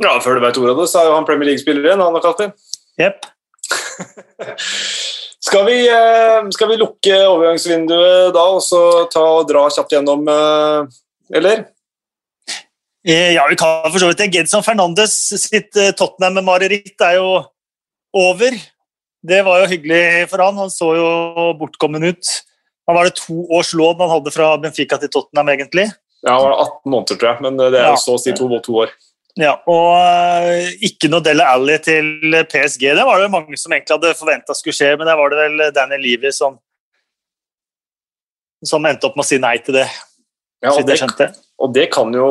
[0.00, 2.00] Ja, Før du vet ordet av det, så er jo han Premier League-spiller igjen.
[2.00, 2.52] han har kalt det.
[5.40, 8.80] Skal vi, eh, skal vi lukke overgangsvinduet da, og så
[9.12, 11.64] ta og dra kjapt gjennom, eh, eller?
[13.06, 14.32] Eh, Ja, vi kan for så vidt det.
[14.34, 17.46] Gedson Fernandes sitt Tottenham-mareritt er jo
[18.12, 18.52] over.
[19.24, 20.56] Det var jo hyggelig for han.
[20.56, 22.24] Han så jo bortkommen ut.
[22.86, 25.90] Han var det to års lån han hadde fra Benfica til Tottenham, egentlig.
[26.26, 28.48] Ja, han var 18 måneder, tror jeg, men det er jo så å si to,
[28.60, 28.92] to år.
[29.38, 32.88] Ja, og eh, ikke noe Dele Alli til PSG.
[32.98, 35.66] Det var det mange som egentlig hadde forventa skulle skje, men der var det vel
[35.76, 36.58] Daniel Levy som,
[38.66, 39.86] som endte opp med å si nei til det.
[40.60, 42.26] Ja, og, det og det kan jo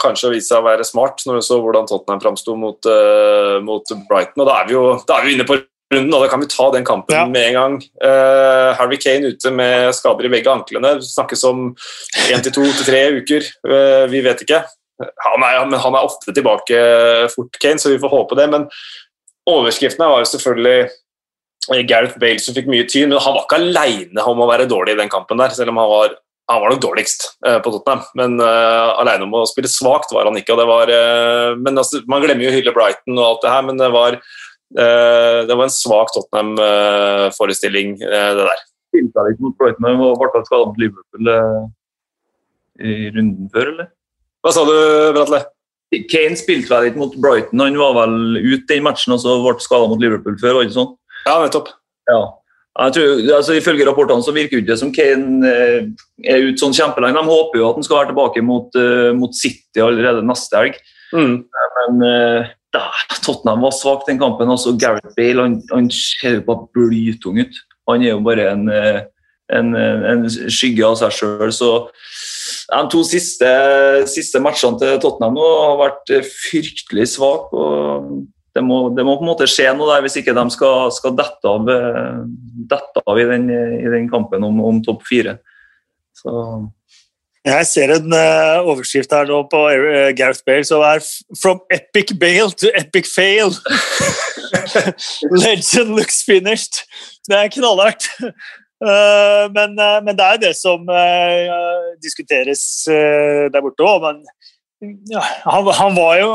[0.00, 3.92] kanskje vise seg å være smart, når du så hvordan Tottenham framsto mot, uh, mot
[4.08, 4.40] Brighton.
[4.40, 5.58] Og da er vi jo er vi inne på
[5.92, 7.26] runden, og da kan vi ta den kampen Ja.
[7.28, 7.76] med en gang.
[8.00, 10.96] Uh, Harry Kane ute med skader i begge anklene.
[11.04, 11.74] Snakkes om
[12.30, 13.52] én til to til tre uker.
[13.68, 14.64] Uh, vi vet ikke.
[15.02, 16.82] Han er, men han er ofte tilbake
[17.32, 18.46] fort, Kane, så vi får håpe det.
[18.52, 18.68] Men
[19.50, 23.60] overskriftene var jo selvfølgelig eh, Gareth Bale som fikk mye tyn, men han var ikke
[23.62, 26.74] aleine om å være dårlig i den kampen der, selv om han var han var
[26.74, 30.58] nok dårligst eh, på Tottenham, men uh, alene om å spille svakt var han ikke.
[30.60, 33.80] var, uh, men altså, Man glemmer jo å hylle Brighton og alt det her, men
[33.80, 38.64] det var, uh, det var en svak Tottenham-forestilling, det der.
[38.92, 41.32] Spilte litt mot Brighton, og ble skadet mot Liverpool
[42.84, 43.93] i runden før, eller?
[44.44, 44.76] Hva sa du,
[45.16, 45.40] Bratle?
[46.10, 49.54] Kane spilte vel ikke mot Brighton, han var vel ute den matchen og så ble
[49.62, 50.96] skadet mot Liverpool før, var det ikke sånn?
[51.24, 51.70] Ja, nettopp.
[52.10, 52.22] Ja.
[52.74, 55.86] Jeg tror, altså Ifølge rapportene så virker det ikke som Kane eh,
[56.26, 57.20] er ute sånn kjempelenge.
[57.20, 60.80] De håper jo at han skal være tilbake mot, eh, mot City allerede neste helg.
[61.14, 61.36] Mm.
[61.78, 62.88] Men eh, da,
[63.20, 64.50] Tottenham var svak den kampen.
[64.50, 67.62] altså Gareth Bale han, han ser jo bare blytung ut.
[67.86, 68.66] Han er jo bare en,
[69.54, 71.54] en, en skygge av seg sjøl.
[72.70, 73.50] De to siste,
[74.10, 76.14] siste matchene til Tottenham nå har vært
[76.46, 77.52] fryktelig svake.
[77.52, 80.92] og det må, det må på en måte skje noe der hvis ikke de skal,
[80.94, 81.66] skal dette, av,
[82.70, 85.40] dette av i den, i den kampen om, om topp fire.
[86.14, 86.30] Så
[87.44, 91.02] Jeg ser en uh, overskrift her nå på eh, Gareth Bale som er
[91.34, 93.58] 'From epic Bale to epic fail'.
[95.30, 96.84] Legend looks finished.
[97.28, 98.08] Det er knallhardt.
[98.82, 101.46] Eh, men, eh, men det er det som eh,
[102.02, 104.04] diskuteres der borte òg.
[104.04, 104.22] Men
[105.46, 106.30] han, han, var jo,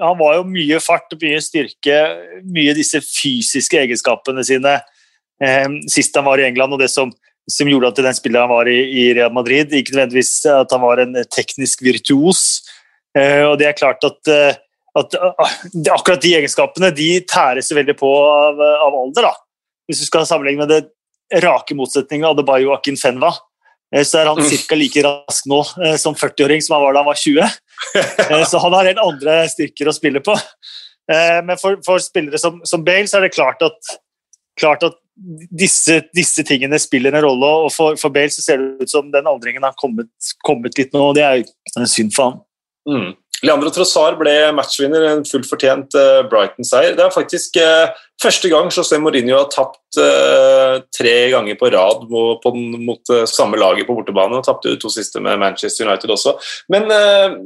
[0.00, 2.00] han var jo mye fart, mye styrke,
[2.46, 4.78] mye disse fysiske egenskapene sine
[5.92, 7.10] sist han var i England, og det som
[7.46, 9.70] som gjorde at den spilleren var i, i Real Madrid.
[9.70, 12.40] Ikke nødvendigvis at han var en teknisk virtuos.
[13.14, 14.30] Og det er klart at,
[14.98, 15.14] at
[15.94, 19.28] akkurat de egenskapene de tæres veldig på av, av alder.
[19.28, 19.30] da.
[19.86, 20.80] Hvis du skal sammenligne med det
[21.34, 23.32] rake motsetningen av Adebayo og Akin Fenwa,
[24.02, 24.76] så er han ca.
[24.76, 25.60] like rask nå
[26.02, 27.56] som 40-åring som han var da han var 20.
[28.50, 30.34] Så han har helt andre styrker å spille på.
[31.06, 33.92] Men for, for spillere som, som, Bale så er det klart at,
[34.58, 34.98] klart at
[35.50, 37.52] disse, disse, tingene spiller en rolle.
[37.66, 40.10] og For, for Bale så ser det ut som den aldringen har kommet,
[40.44, 41.10] kommet litt nå.
[41.10, 41.44] og Det er
[41.78, 42.42] en synd for ham.
[42.86, 43.14] Mm.
[43.44, 46.94] Leandro Trossar ble matchvinner, en fullt fortjent uh, Brighton-seier.
[46.96, 52.06] Det er faktisk uh, første gang José Mourinho har tapt uh, tre ganger på rad
[52.08, 54.38] mot, samme laget på bortebane.
[54.40, 56.36] og Tapte to siste med Manchester United også.
[56.72, 56.88] Men,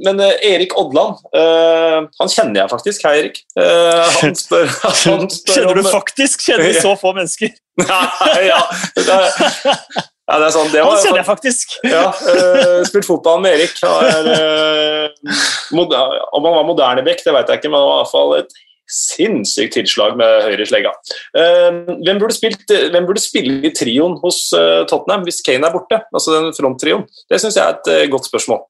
[0.05, 3.07] men Erik Odland, han kjenner jeg faktisk.
[3.07, 3.42] Hei, Erik.
[3.57, 4.70] han spør,
[5.09, 6.46] han spør Kjenner du faktisk?
[6.46, 7.55] Kjenner så få mennesker?
[7.81, 8.61] Nei, ja.
[10.31, 11.77] Ja, det er sånn, det var, Han kjenner jeg faktisk.
[11.90, 13.75] Ja, uh, Spilt fotball med Erik.
[13.83, 15.31] Er, uh,
[15.75, 18.35] om han var moderne bekk, det vet jeg ikke, men han var i hvert fall
[18.38, 18.59] et
[18.90, 20.95] sinnssykt tilslag med høyre slegga.
[21.35, 24.45] Uh, hvem, burde spilt, hvem burde spille i trioen hos
[24.90, 26.03] Tottenham hvis Kane er borte?
[26.14, 27.07] Altså den fronttrioen?
[27.31, 28.62] Det syns jeg er et godt spørsmål.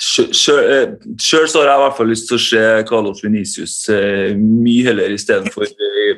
[0.00, 3.76] Sjøl har jeg i hvert fall lyst til å se Carlos Venicius
[4.34, 5.68] mye heller istedenfor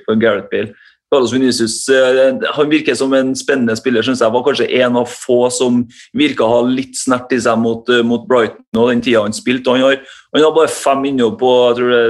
[0.06, 0.72] for Gareth Bale.
[1.12, 4.02] Carlos Vinicius eh, han virker som en spennende spiller.
[4.02, 5.84] Synes jeg var kanskje en av få som
[6.18, 9.36] virka å ha litt snert i seg mot, eh, mot Brighton og den tida han
[9.36, 9.70] spilte.
[9.70, 10.00] Han har,
[10.34, 12.02] han har bare fem innhopp på jeg tror det,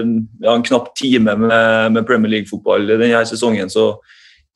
[0.47, 3.73] ja, en knapp time med, med Premier League-fotball denne sesongen.
[3.73, 3.93] så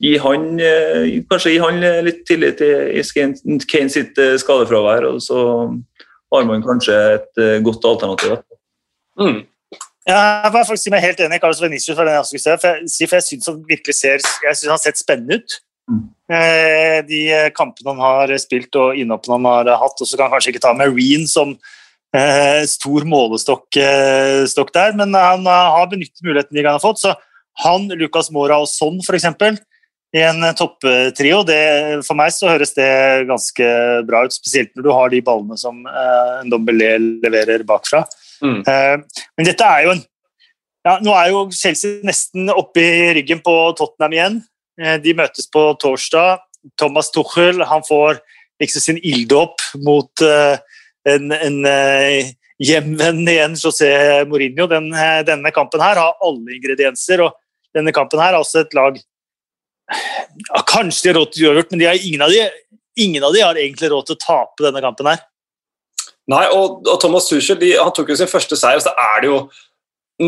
[0.01, 3.05] gi han, eh, kanskje gi han litt tillit i
[3.69, 5.45] Kane sitt skadefravær, og så
[6.33, 8.39] har man kanskje et godt alternativ.
[9.21, 9.43] Mm.
[10.09, 11.97] Jeg var faktisk meg helt enig i Carlos Venicius.
[11.97, 12.25] For, jeg,
[12.61, 15.59] for jeg, for jeg syns han virkelig ser Jeg synes han har sett spennende ut.
[15.91, 16.03] Mm.
[16.31, 17.21] Eh, de
[17.57, 20.01] kampene han har spilt og innhoppene han har hatt.
[20.01, 21.57] Og så kan han kanskje ikke ta Marine som
[22.17, 27.03] eh, stor målestokk eh, der, men han har benyttet muligheten de har fått.
[27.03, 27.15] Så
[27.65, 29.29] han, Lucas Mora og Son f.eks.
[30.17, 31.43] i en topptrio,
[32.07, 32.89] for meg så høres det
[33.29, 33.69] ganske
[34.09, 34.35] bra ut.
[34.35, 38.07] Spesielt når du har de ballene som eh, Ndombele leverer bakfra.
[38.45, 38.61] Mm.
[38.67, 40.05] Eh, men dette er jo en
[40.81, 44.39] ja, Nå er jo Chelsea nesten oppe i ryggen på Tottenham igjen.
[44.81, 46.41] Eh, de møtes på torsdag.
[46.81, 48.23] Thomas Tuchel han får
[48.61, 50.57] liksom sin ilddåp mot uh,
[51.09, 51.55] en, en
[52.61, 53.89] hjemvenn igjen, José
[54.29, 54.67] Mourinho.
[54.69, 54.91] Den,
[55.25, 57.39] denne kampen her har alle ingredienser, og
[57.77, 59.01] denne kampen her er også et lag
[59.91, 62.45] ja, Kanskje de har råd til uavgjort, men har, ingen, av de,
[63.01, 65.25] ingen av de har egentlig råd til å tape denne kampen her.
[66.31, 69.31] Nei, og, og Thomas Tuchel de, han tok jo sin første seier, så er det
[69.31, 69.39] jo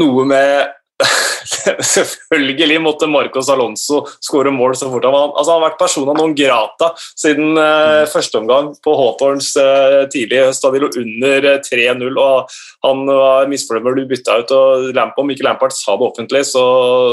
[0.00, 0.72] noe med
[1.94, 6.14] Selvfølgelig måtte Marcos Alonso skåre mål så fort han var altså, Han har vært persona
[6.16, 8.12] non grata siden eh, mm.
[8.12, 12.06] første omgang på Hawthorns eh, tidlig i høst, da de lå under 3-0.
[12.06, 12.54] Eh, og
[12.86, 14.54] Han var misfornøyd med å bli bytta ut.
[14.56, 16.64] og Lamp, Om ikke Lampard sa det offentlig, så,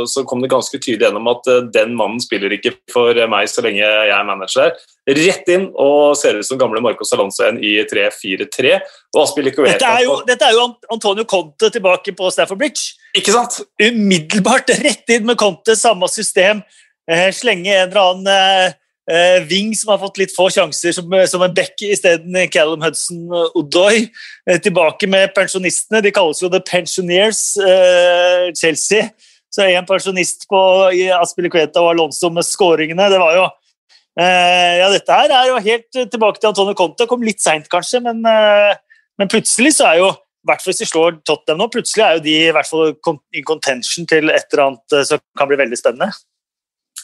[0.10, 3.66] så kom det ganske tydelig gjennom at eh, den mannen spiller ikke for meg så
[3.66, 4.74] lenge jeg er manager
[5.10, 8.76] rett inn og ser ut som gamle Marcos Alonso igjen i 3-4-3.
[9.80, 12.99] Dette, er jo, dette er jo Antonio Conte tilbake på Stafford Bridge.
[13.18, 13.62] Ikke sant?
[13.82, 16.62] Umiddelbart rett inn med Conte, samme system.
[17.10, 18.78] Eh, slenge en eller annen eh,
[19.10, 22.86] eh Ving som har fått litt få sjanser, som, eh, som en back isteden Callum
[22.86, 23.24] Hudson
[23.58, 24.10] Odoi.
[24.50, 26.04] Eh, tilbake med pensjonistene.
[26.06, 29.10] De kalles jo The Pensioneers, eh, Chelsea.
[29.50, 30.60] Så er en pensjonist på
[31.18, 33.10] Aspilicueta og Alonso med skåringene.
[33.10, 33.48] Det var jo
[34.20, 37.08] Eh, ja, dette her er jo helt tilbake til Antonio Conte.
[37.08, 38.74] Kom litt seint, kanskje, men, eh,
[39.20, 40.10] men, plutselig så er jo
[40.48, 43.48] hvert fall hvis de slår Tottenham nå, plutselig er jo de i hvert fall in
[43.48, 46.12] contention til et eller annet eh, som kan bli veldig spennende.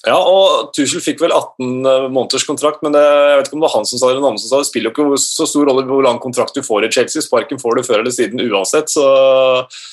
[0.06, 3.66] Ja, og Tuchel fikk vel 18 måneders kontrakt, men det, jeg vet ikke om det
[3.66, 4.68] var han som sa det, eller noen som sa det.
[4.70, 7.26] spiller jo ikke så stor rolle hvor lang kontrakt du får i Chelsea.
[7.26, 8.92] Sparken får du før eller siden uansett.
[8.94, 9.06] Så,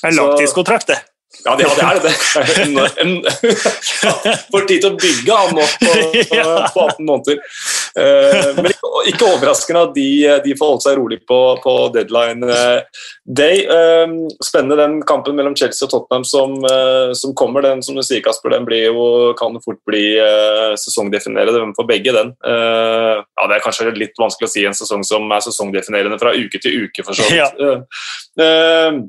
[0.05, 0.99] en langtidskontrakt, det.
[1.45, 2.89] Ja, det, ja, det er det.
[3.01, 3.13] En,
[4.53, 5.93] får tid til å bygge han nå på,
[6.75, 7.39] på 18 måneder.
[7.99, 10.07] Eh, men ikke, ikke overraskende at de,
[10.45, 13.63] de forholdt seg rolig på, på, deadline eh, day.
[13.65, 14.13] Eh,
[14.45, 16.55] spennende den kampen mellom Chelsea og Tottenham som,
[17.17, 17.65] som kommer.
[17.65, 20.05] Den som du sier, Kasper, den jo, kan fort bli
[20.79, 22.13] sesongdefinerende for begge.
[22.13, 22.31] den.
[22.45, 26.61] Ja, Det er kanskje litt vanskelig å si en sesong som er sesongdefinerende fra uke
[26.61, 27.59] til uke, for så vidt.
[28.39, 29.03] Ja.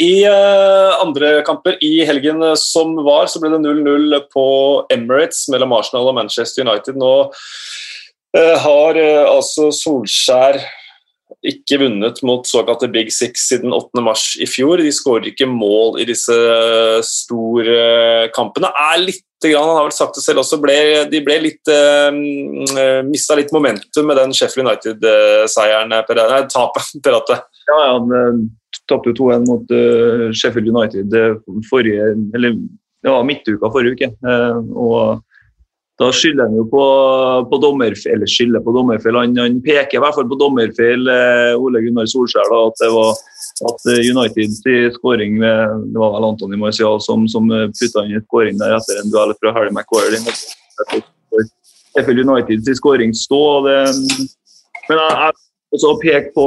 [0.00, 4.44] I uh, andre kamper i helgen eh, som var, så ble det 0-0 på
[4.92, 6.96] Emirates mellom Arsenal og Manchester United.
[6.96, 10.62] Nå uh, har uh, altså Solskjær
[11.48, 14.80] ikke vunnet mot såkalte Big Six siden 8.3 i fjor.
[14.80, 16.36] De skårer ikke mål i disse
[17.08, 18.72] store kampene.
[18.92, 20.76] Er litt han har vel sagt det selv også, ble,
[21.10, 22.14] de ble litt uh,
[23.02, 25.90] mista litt momentum med den Sheffield United-seieren,
[26.46, 27.40] tapet, Per Atte.
[27.66, 27.96] Ja, ja,
[28.90, 31.14] tapte 2-1 mot uh, Sheffield United
[31.70, 32.56] forrige, eller,
[33.06, 34.08] ja, midtuka forrige uke.
[34.26, 35.20] Uh, og
[36.00, 36.84] da skylder han jo på,
[37.50, 39.18] på dommerfeil, eller skylder på dommerfeil.
[39.20, 41.06] Han, han, peker i hvert fall på dommerfeil,
[41.60, 43.12] Ole Gunnar Solskjær, da, at det var
[43.62, 44.62] at Uniteds
[44.96, 48.98] skåring med, Det var vel Antony Marcial som, som putta inn et skåring der etter
[48.98, 50.18] en duell fra Harry Maguire.
[51.92, 53.42] Sheffield Uniteds skåring stå.
[53.68, 53.76] Det,
[54.88, 56.46] men jeg, jeg også å peke på,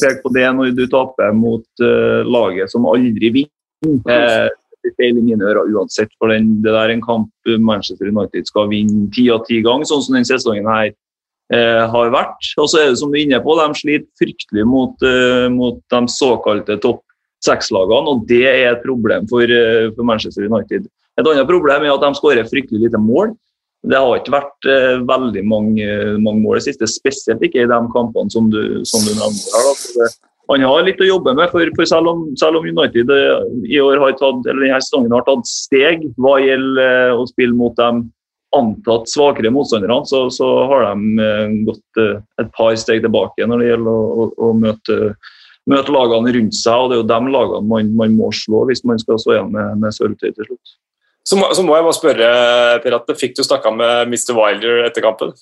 [0.00, 3.52] peke på det når du taper mot uh, laget som aldri vinner.
[3.82, 4.48] Eh,
[4.82, 8.46] det feil i mine ører uansett, for den, det der er en kamp Manchester United
[8.46, 12.50] skal vinne ti av ti ganger, sånn som denne sesongen her eh, har vært.
[12.58, 15.78] Og så er det som du er inne på, de sliter fryktelig mot, uh, mot
[15.94, 17.02] de såkalte topp
[17.42, 19.50] seks-lagene, og det er et problem for,
[19.96, 20.86] for Manchester United.
[21.18, 23.34] Et annet problem er at de skårer fryktelig lite mål.
[23.82, 25.86] Det har ikke vært eh, veldig mange,
[26.22, 29.48] mange, mål i siste, spesielt ikke i de kampene som du, som du nevner.
[29.56, 29.72] her.
[29.96, 30.10] Det,
[30.50, 33.78] han har litt å jobbe med, for, for selv, om, selv, om, United eh, i
[33.82, 37.76] år har tatt, eller denne sesongen har tatt steg hva gjelder eh, å spille mot
[37.78, 38.04] de
[38.52, 42.02] antatt svakere motstanderne, så, så har de eh, gått
[42.42, 44.98] et par steg tilbake når det gjelder å, å, å møte,
[45.70, 46.74] møte, lagene rundt seg.
[46.74, 49.54] og Det er jo de lagene man, man må slå hvis man skal stå igjen
[49.54, 50.76] med, med sølvtøy til slutt.
[51.28, 52.28] Så må, så må, jeg bare spørre,
[52.82, 54.34] Per, at fikk du snakka med Mr.
[54.34, 55.34] Wilder etter kampen?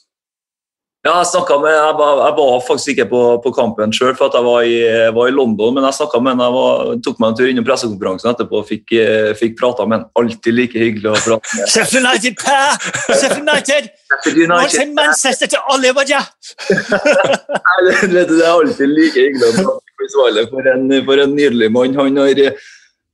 [1.01, 4.45] Ja, jeg med, jeg var, jeg var, faktisk ikke på, på kampen sjøl, for jeg
[4.45, 4.75] var, i,
[5.16, 5.73] var, i, London.
[5.79, 9.57] Men jeg med ham, tok meg en tur innom pressekonferansen etterpå og fikk, eh, fikk
[9.57, 10.11] prata med ham.
[10.21, 11.73] Alltid like hyggelig å prate med.
[11.73, 12.77] Sheffield United, Per!
[13.14, 13.88] Sheffield United!
[14.29, 14.93] United.
[14.99, 16.21] Manchester til Oliver, ja.
[18.05, 20.53] det, det er alltid like hyggelig å prate med Chris Wilder.
[20.53, 21.97] For en, for en nydelig mann.
[21.97, 22.45] Han har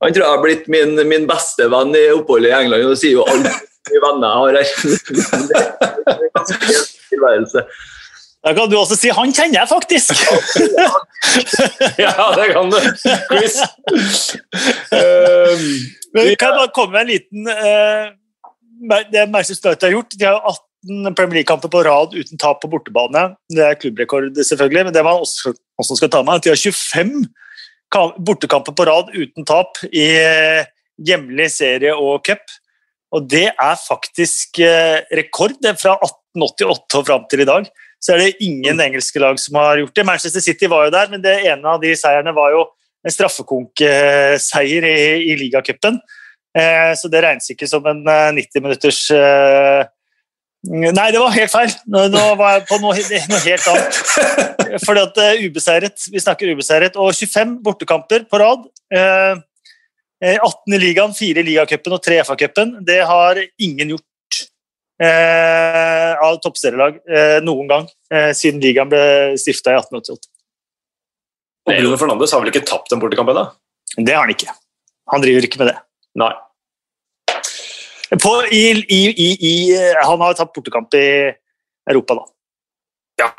[0.03, 2.85] han tror jeg har blitt min, min beste venn i oppholdet i England.
[2.85, 4.51] Og sier jo alle mine venner har
[7.09, 7.63] tilværelse.
[8.45, 10.13] Da kan du også si 'han kjenner jeg faktisk'.
[12.05, 12.77] ja, det kan du.
[13.31, 13.55] Quiz.
[14.93, 15.63] Um,
[16.13, 18.05] Men kan jeg bare komme med en liten uh,
[19.11, 22.69] Det Manchester United har gjort De har 18 Premier League-kamper på rad uten tap på
[22.71, 23.35] bortebane.
[23.49, 26.49] Det er klubbrekord, selvfølgelig, men det man også, også skal ta med, er at de
[26.49, 27.25] har 25
[27.93, 32.43] bortekamper på rad uten tap i eh, hjemlig serie og cup.
[33.15, 35.55] Og det er faktisk eh, rekord.
[35.79, 37.69] Fra 1888 og fram til i dag
[38.03, 40.05] så er det ingen engelske lag som har gjort det.
[40.05, 42.67] Manchester City var jo der, men det ene av de seierne var jo
[43.07, 44.97] en straffekonkseier i,
[45.31, 45.97] i ligacupen.
[46.57, 49.01] Eh, så det regnes ikke som en 90 minutters
[50.65, 51.73] Nei, det var helt feil.
[51.87, 52.95] Nå, var jeg på noe,
[53.29, 53.99] noe helt annet.
[54.85, 56.97] Fordi at uh, ubeseiret, Vi snakker ubeseiret.
[56.97, 58.65] Og 25 bortekamper på rad.
[58.93, 59.37] Uh,
[60.23, 62.77] eh, 18 eh, i ligaen, 4 i ligacupen og 3 i FA-cupen.
[62.87, 64.41] Det har ingen gjort
[65.03, 66.99] uh, av toppserielag
[67.45, 67.85] noen gang
[68.33, 69.01] siden ligaen ble
[69.39, 70.29] stifta i 1888.
[71.67, 73.43] Og Bruno Fernandes har vel ikke tapt en bortekamp ennå?
[73.99, 74.53] Det har han ikke.
[75.11, 75.77] Han driver ikke med det.
[76.17, 76.31] Nei.
[78.09, 79.53] På, i, i, i,
[80.03, 81.07] han har tatt bortekamp i
[81.89, 82.27] Europa, da.
[83.23, 83.31] Ja,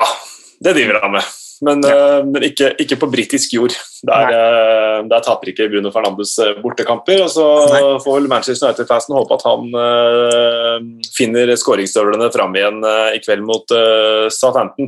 [0.59, 1.23] det driver han med
[1.61, 2.23] men, ja.
[2.23, 3.75] men ikke, ikke, på britisk jord.
[4.07, 7.23] Der, eh, der, taper ikke Bruno Fernandes eh, bortekamper.
[7.25, 7.81] og Så Nei.
[8.03, 10.77] får vel Manchester United-fansen håpe at han uh,
[11.15, 14.87] finner skåringsstøvlene fram igjen uh, i kveld mot uh, Southampton.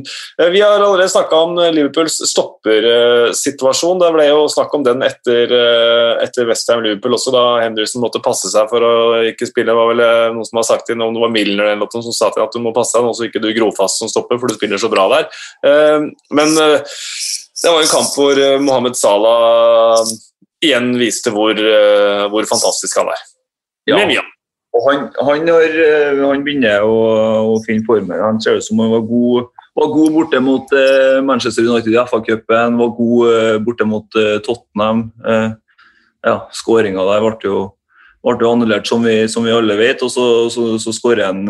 [0.52, 4.00] vi har allerede snakka om Liverpools stoppersituasjon.
[4.00, 5.52] Det ble jo snakk om den etter,
[6.24, 8.94] etter Westham-Liverpool også, da Henderson måtte passe seg for å
[9.28, 9.70] ikke spille.
[9.72, 10.02] Det var vel
[10.38, 12.56] noen som har sagt til om det var Milner eller noe som sa til at
[12.56, 14.90] du må passe deg nå så ikke du Grofast som stopper, for du spiller så
[14.92, 15.28] bra der.
[16.32, 16.61] men Eh,
[17.62, 20.02] det var en kamp hvor eh, Mohammed Salah
[20.62, 23.24] igjen viste hvor, eh, hvor fantastisk han er.
[23.90, 24.22] Ja.
[24.72, 25.74] Og han, han, har,
[26.22, 26.94] han, begynner å,
[27.52, 28.22] å finne former.
[28.24, 30.72] Han ser ut som han var god, var god borte mot
[31.26, 35.10] Manchester United i FA-cupen, var god borte mot Tottenham.
[36.24, 37.58] ja, Skåringa der ble jo,
[38.24, 41.44] ble jo annullert, som vi, som vi, alle vet, og så, så, så skårer han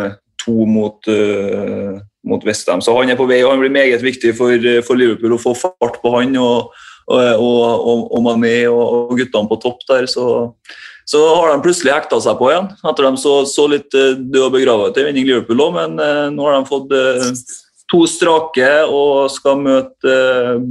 [0.44, 2.80] to mot, uh, mot Westham.
[2.84, 5.54] Så han er på vei, og han blir meget viktig for, for Liverpool å få
[5.58, 6.36] fart på han.
[6.40, 6.72] og,
[7.10, 10.06] og, og, og Mané og, guttene på topp der.
[10.10, 10.24] Så,
[11.08, 12.70] så har de plutselig hekta seg på igjen.
[12.78, 16.28] Etter de så, så litt uh, død og begravet til vinning Liverpool òg, men eh,
[16.34, 16.94] nå har de fått
[17.92, 20.14] to strake og skal møte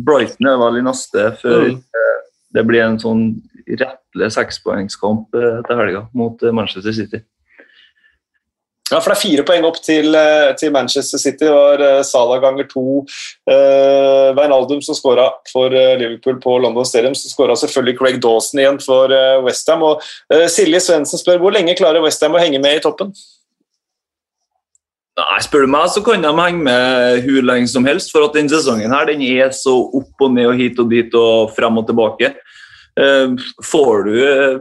[0.07, 1.81] Brighton er vel i neste før mm.
[2.57, 3.27] det blir en sånn
[3.67, 7.21] rettelig sekspoengskamp til helga mot Manchester City.
[8.91, 11.45] Ja, for Det er fire poeng opp til, eh, til Manchester City.
[11.45, 13.05] Det var uh, Salah ganger to.
[13.47, 17.15] Uh, Wijnaldum som skåra for uh, Liverpool på London Stadium.
[17.15, 19.13] Så skåra selvfølgelig Craig Dawson igjen for
[19.45, 19.85] Westham.
[19.87, 23.15] Uh, Silje Svendsen spør hvor lenge klarer Westham å henge med i toppen?
[25.21, 28.11] Nei, Spør du meg, så kan de henge med hvor lenge som helst.
[28.11, 31.15] For at denne sesongen her, den er så opp og ned og hit og dit
[31.15, 32.35] og frem og tilbake.
[33.63, 34.15] Får du,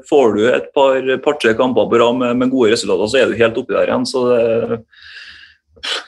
[0.06, 3.40] får du et par par-tre kamper på rad med, med, gode resultater, så er du
[3.40, 4.06] helt oppi der igjen.
[4.06, 4.78] så det,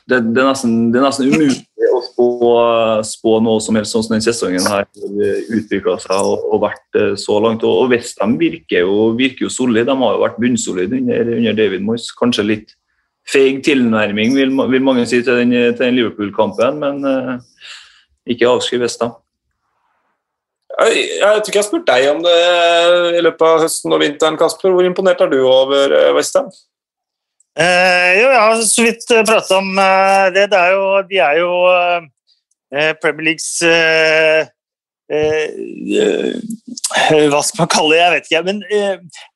[0.07, 1.59] det, det, er, nesten, det er nesten umulig
[1.93, 2.29] å spå,
[3.09, 4.87] spå, noe som helst sånn som denne sesongen her
[5.57, 7.67] utvikla seg og, og, vært så langt.
[7.67, 9.89] Og, og Westham virker jo, virker jo solid.
[9.89, 12.11] De har jo vært bunnsolide under, under David Moyes.
[12.19, 12.77] Kanskje litt
[13.29, 17.69] feig tilnærming, vil, vil, mange si til den, den Liverpool-kampen, men uh,
[18.29, 19.15] ikke avskriv Westham.
[20.73, 22.37] Jeg, tror ikke jeg har spurt deg om det
[23.19, 24.73] i løpet av høsten og vinteren, Kasper.
[24.73, 26.49] Hvor imponert er du over eh, Westham?
[27.61, 30.47] Eh, jo, jeg har så vidt eh, pratet om eh, det.
[30.55, 31.53] det er jo, de er jo
[32.73, 34.49] eh, Premier Leagues eh,
[37.29, 38.01] Hva skal man kalle det?
[38.01, 38.45] Jeg vet ikke.
[38.49, 38.63] Men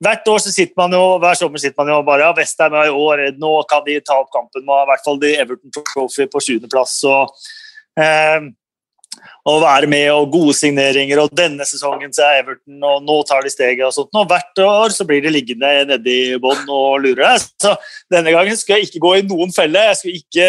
[0.01, 2.89] hvert år så sitter man jo hver sommer sitter man jo bare ja, Westham er
[2.89, 6.25] i år, nå kan de ta opp kampen med i hvert fall de Everton Trophy
[6.33, 7.03] på sjuendeplass.
[8.01, 8.49] Eh,
[9.47, 13.47] å være med og gode signeringer, og denne sesongen så er Everton, og nå tar
[13.47, 14.13] de steget og sånt.
[14.19, 17.43] Og hvert år så blir de liggende nedi bånn og lurer.
[17.63, 17.75] Så
[18.13, 19.85] denne gangen skal jeg ikke gå i noen felle.
[19.91, 20.49] Jeg skal ikke,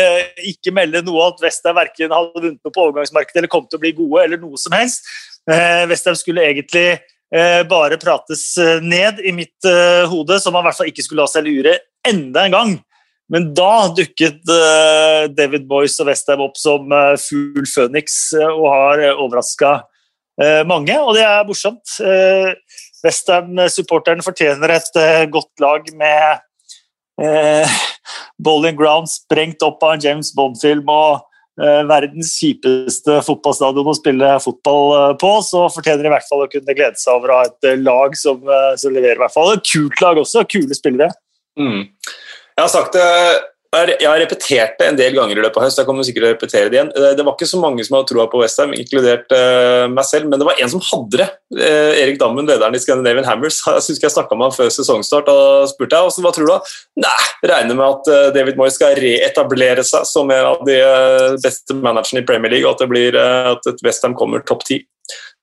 [0.54, 3.84] ikke melde noe at Westham verken hadde vunnet noe på overgangsmarkedet eller kom til å
[3.86, 5.08] bli gode, eller noe som helst.
[5.50, 10.66] Eh, Westham skulle egentlig eh, bare prates eh, ned i mitt eh, hode, så man
[10.66, 12.78] i hvert fall ikke skulle la seg lure enda en gang.
[13.34, 18.68] Men da dukket uh, David Boyce og Westham opp som uh, fugl føniks uh, og
[18.72, 19.80] har uh, overraska
[20.70, 21.96] mange, og det er morsomt.
[21.98, 22.54] Uh,
[23.02, 25.00] Westham-supporterne fortjener et
[25.34, 27.72] godt lag med
[28.46, 31.24] Bowling Ground sprengt opp av en James Bond-film og
[31.58, 36.78] verdens kjipeste fotballstadion å spille fotball på, så fortjener de i hvert fall å kunne
[36.78, 38.46] glede seg over å ha et lag som,
[38.78, 41.10] som leverer i hvert fall et kult lag også, kule spillere.
[41.58, 41.88] Mm.
[42.58, 43.06] Jeg har sagt det
[43.76, 45.78] jeg har repetert det en del ganger i løpet av høst.
[45.78, 46.92] jeg kommer sikkert til å repetere Det igjen.
[46.96, 50.30] Eh, det var ikke så mange som hadde troa på Westham, inkludert uh, meg selv,
[50.30, 51.28] men det var en som hadde det.
[51.52, 53.60] Uh, Erik Dammen, lederen i Scandinavian Hammers.
[53.68, 55.28] Jeg synes jeg snakka med han før sesongstart.
[55.28, 56.54] og spurte jeg, Hva tror du?
[56.54, 56.60] da?
[57.08, 60.78] Nei, Regner med at uh, David Moyes skal reetablere seg som en av de
[61.44, 64.82] beste managerne i Premier League, og at, det blir, at Westham kommer topp ti.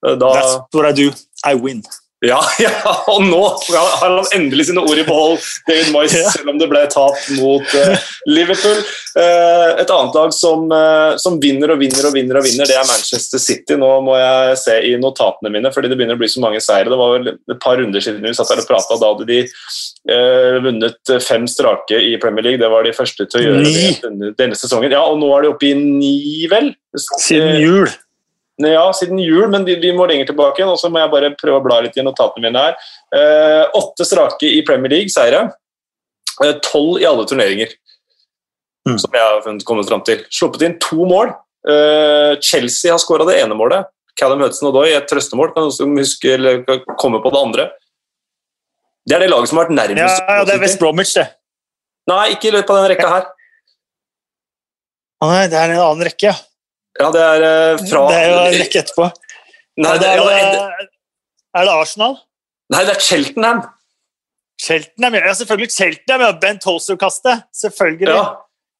[0.05, 1.13] Da That's what I do.
[1.45, 1.85] I win.
[2.25, 2.73] Ja, ja,
[3.11, 6.31] og nå har han endelig sine ord i behold, David Moyes, ja.
[6.33, 8.81] selv om det ble tap mot uh, Liverpool.
[9.15, 12.79] Uh, et annet lag som, uh, som, vinner og vinner og vinner, og vinner, det
[12.79, 13.77] er Manchester City.
[13.81, 16.91] Nå må jeg se i notatene mine, fordi det begynner å bli så mange seire.
[16.93, 19.43] Det var vel et par runder siden vi satt her og prata, da hadde de
[20.65, 22.61] vunnet fem strake i Premier League.
[22.61, 23.75] Det var de første til å gjøre ni.
[23.75, 24.93] det denne, denne sesongen.
[24.93, 26.17] Ja, og nå er de oppe i ni,
[26.53, 26.75] vel?
[26.95, 27.93] Siden jul.
[28.63, 30.65] Ja, siden jul, men vi, vi må lenger tilbake.
[30.65, 32.77] og så må jeg bare prøve å bla litt i notatene mine her.
[33.15, 35.49] Eh, åtte strake i Premier League, seire.
[36.43, 37.75] Eh, tolv i alle turneringer,
[38.89, 38.99] mm.
[39.03, 40.23] som jeg har kommet fram til.
[40.31, 41.35] Sluppet inn to mål.
[41.67, 43.91] Eh, Chelsea har skåra det ene målet.
[44.15, 45.51] Callum Hudson og Doy et trøstemål.
[45.57, 46.63] Kan huske eller
[47.01, 47.69] komme på det andre?
[49.05, 50.23] Det er det laget som har vært nærmest.
[50.23, 51.27] Ja, ja det er West Bromwich, det.
[52.09, 53.31] Nei, ikke i løpet av den rekka her.
[55.25, 56.37] Nei, det er en annen rekke, ja.
[57.01, 59.09] Ja, det er uh, fra Det er jo en rekke etterpå.
[59.83, 60.35] Nei, det er, det,
[61.59, 62.21] er, det Arsenal?
[62.71, 63.65] Nei, det er Cheltenham.
[64.63, 66.23] Cheltenham, ja, selvfølgelig Cheltenham.
[66.29, 67.43] Ja, Bent Holster-kastet.
[67.59, 68.15] Selvfølgelig.
[68.15, 68.23] Ja.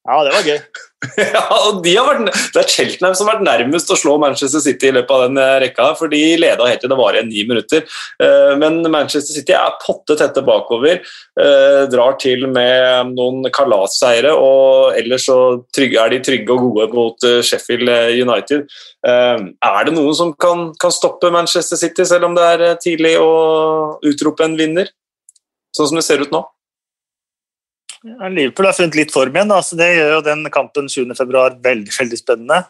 [0.05, 0.59] Ja, det var gøy.
[1.35, 4.89] ja, og de vært, Det er Cheltenham som har vært nærmest å slå Manchester City
[4.89, 5.87] i løpet av den eh, rekka.
[5.97, 7.83] for De leda helt til det var igjen ni minutter.
[8.21, 11.01] Eh, men Manchester City er potte tette bakover.
[11.41, 15.39] Eh, drar til med noen kalasseiere, og ellers så
[15.81, 18.69] er de trygge og gode mot Sheffield United.
[19.05, 23.31] Er det noen som kan, kan stoppe Manchester City, selv om det er tidlig å
[24.05, 24.93] utrope en vinner?
[25.75, 26.45] Sånn som det ser ut nå?
[28.05, 29.51] Ja, Liverpool har funnet litt form igjen.
[29.51, 29.59] Da.
[29.65, 31.27] Så det gjør jo den kampen 7.2
[31.65, 32.61] veldig, veldig spennende.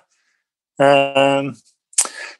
[0.80, 1.52] Uh,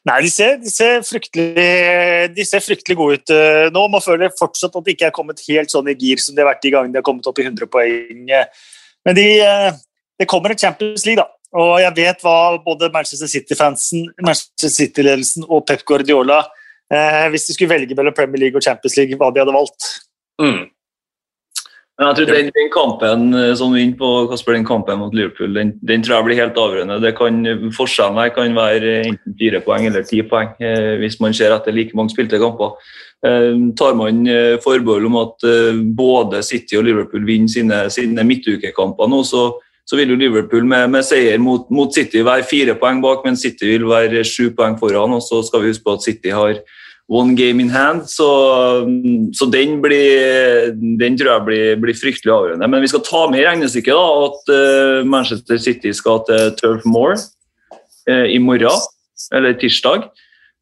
[0.08, 3.86] nei, de ser, de, ser de ser, fryktelig, gode ut uh, nå.
[3.92, 6.50] Man føler fortsatt at de ikke er kommet helt sånn i gir som de har
[6.54, 8.24] vært de gangene de har kommet opp i 100 poeng.
[9.06, 9.70] Men de, uh,
[10.20, 11.28] det kommer et Champions League, da.
[11.56, 16.40] Og jeg vet hva både Manchester City-fansen, Manchester City-ledelsen og Pep Guardiola
[16.90, 19.86] eh, Hvis de skulle velge mellom Premier League og Champions League, hva de hadde valgt.
[20.42, 20.66] Mm.
[21.96, 25.54] Men jeg tror den, den kampen eh, som vinner på Kasper, den kampen mot Liverpool,
[25.56, 26.98] den, den, tror jeg blir helt avgjørende.
[27.00, 27.38] Det kan,
[27.72, 31.72] forskjellen her kan være enten fire poeng eller ti poeng, eh, hvis man ser etter
[31.72, 32.76] like mange spilte kamper.
[33.24, 35.48] Eh, tar man eh, forbehold om at
[35.96, 39.46] både City og Liverpool vinner sine, sine midtukekamper nå, så,
[39.88, 43.40] så, vil jo Liverpool med, med seier mot, mot, City være fire poeng bak, men
[43.40, 45.16] City vil være sju poeng foran.
[45.16, 46.60] og Så skal vi huske på at City har
[47.08, 48.10] one game in hand.
[48.10, 48.26] Så,
[49.32, 52.68] så den, blir, den, tror jeg blir, blir, fryktelig avgjørende.
[52.68, 56.86] Men vi skal ta med i regnestykket da, at uh, Manchester City skal til Turf
[56.88, 58.86] Moor uh, i morgen,
[59.34, 60.08] eller tirsdag.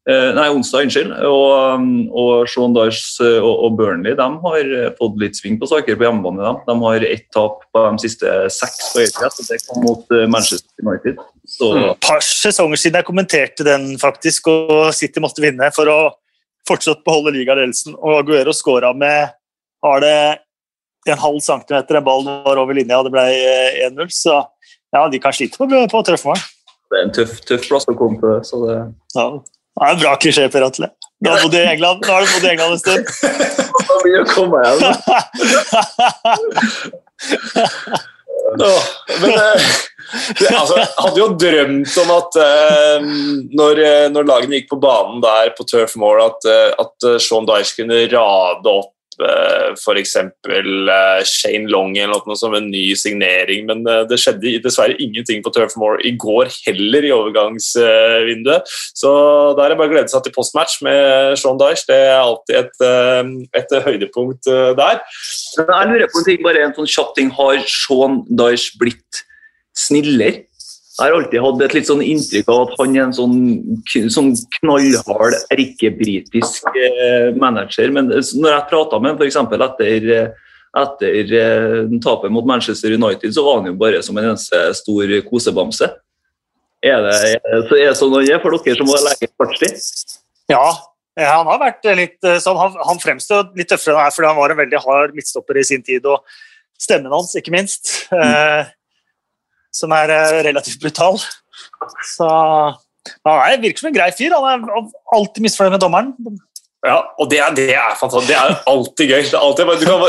[0.05, 1.13] Eh, nei, onsdag, unnskyld.
[1.25, 4.67] Og, og Sean Dyche og, og, Burnley de har
[4.99, 6.43] fått litt sving på saker på hjemmebane.
[6.45, 10.13] De, de har ett tap på de siste seks på Øyfjell, og det kom mot
[10.29, 11.23] Manchester United.
[11.49, 11.71] Så...
[11.71, 15.97] Et mm, par sesonger siden jeg kommenterte den, faktisk, og City måtte vinne for å
[16.69, 17.95] fortsatt beholde ligaledelsen.
[17.99, 19.33] Og Aguero skåra med
[19.85, 20.17] har det
[21.05, 23.25] en halv centimeter en ball var over linja, og det ble
[23.87, 24.09] 1-0.
[24.13, 24.39] Så
[24.95, 26.45] ja, de kan slite på, på meg.
[26.85, 28.77] Det er en tøff, tøff plass å komme på, så det...
[29.17, 30.87] Ja, det er en bra klisjé, Per Atle.
[31.23, 33.03] Nå har du bodd i England, Nå har du bodd i England en stund.
[33.85, 34.79] Det blir det å komme hjem.
[38.61, 38.71] Nå,
[39.21, 39.69] men eh,
[40.13, 43.07] altså, jeg hadde jo drømt om at eh,
[43.57, 47.47] når, eh, når, lagene gikk på banen der på Turf Moor, at, eh, at Sean
[47.49, 50.15] Dyche kunne rade opp Eh, f.eks.
[50.15, 53.65] Eh, Shane Long eller noe som en ny signering.
[53.69, 58.73] Men eh, det skjedde dessverre ingenting på Turf Moor i går heller, i overgangsvinduet.
[58.97, 59.11] Så
[59.55, 61.87] da er det bare å glede seg til postmatch med Sean Dyche.
[61.89, 62.83] Det er alltid et,
[63.61, 64.99] et høydepunkt der.
[65.55, 67.13] Jeg lurer på en ting, bare en sånn kjapp.
[67.35, 69.23] Har Sean Dyche blitt
[69.77, 70.45] snillere?
[70.95, 73.39] Jeg har alltid hatt et litt sånn inntrykk av at han er en sånn,
[74.15, 74.29] sånn
[74.61, 77.91] knallhard erkebritisk eh, manager.
[77.91, 79.39] Men når jeg prata med ham f.eks.
[79.67, 80.07] etter,
[80.79, 85.11] etter eh, tapet mot Manchester United, så var han jo bare som en eneste stor
[85.27, 85.91] kosebamse.
[86.85, 89.83] Er det, er det sånn han er for dere som må legge fartstid?
[90.53, 90.63] Ja,
[91.19, 92.59] han har vært litt sånn.
[92.61, 95.59] Han, han fremstår litt tøffere enn han er, fordi han var en veldig hard midtstopper
[95.59, 96.07] i sin tid.
[96.07, 96.23] Og
[96.79, 97.91] stemmen hans, ikke minst.
[98.11, 98.23] Mm.
[98.23, 98.73] Eh,
[99.75, 101.19] som er eh, relativt brutal.
[102.15, 102.27] Så
[103.27, 104.35] han virker som en grei fyr.
[104.35, 106.13] Han er alltid misfornøyd med dommeren.
[106.85, 108.29] Ja, og det er, det er fantastisk.
[108.29, 109.23] Det er alltid gøy.
[109.23, 110.03] Er alltid, du kan,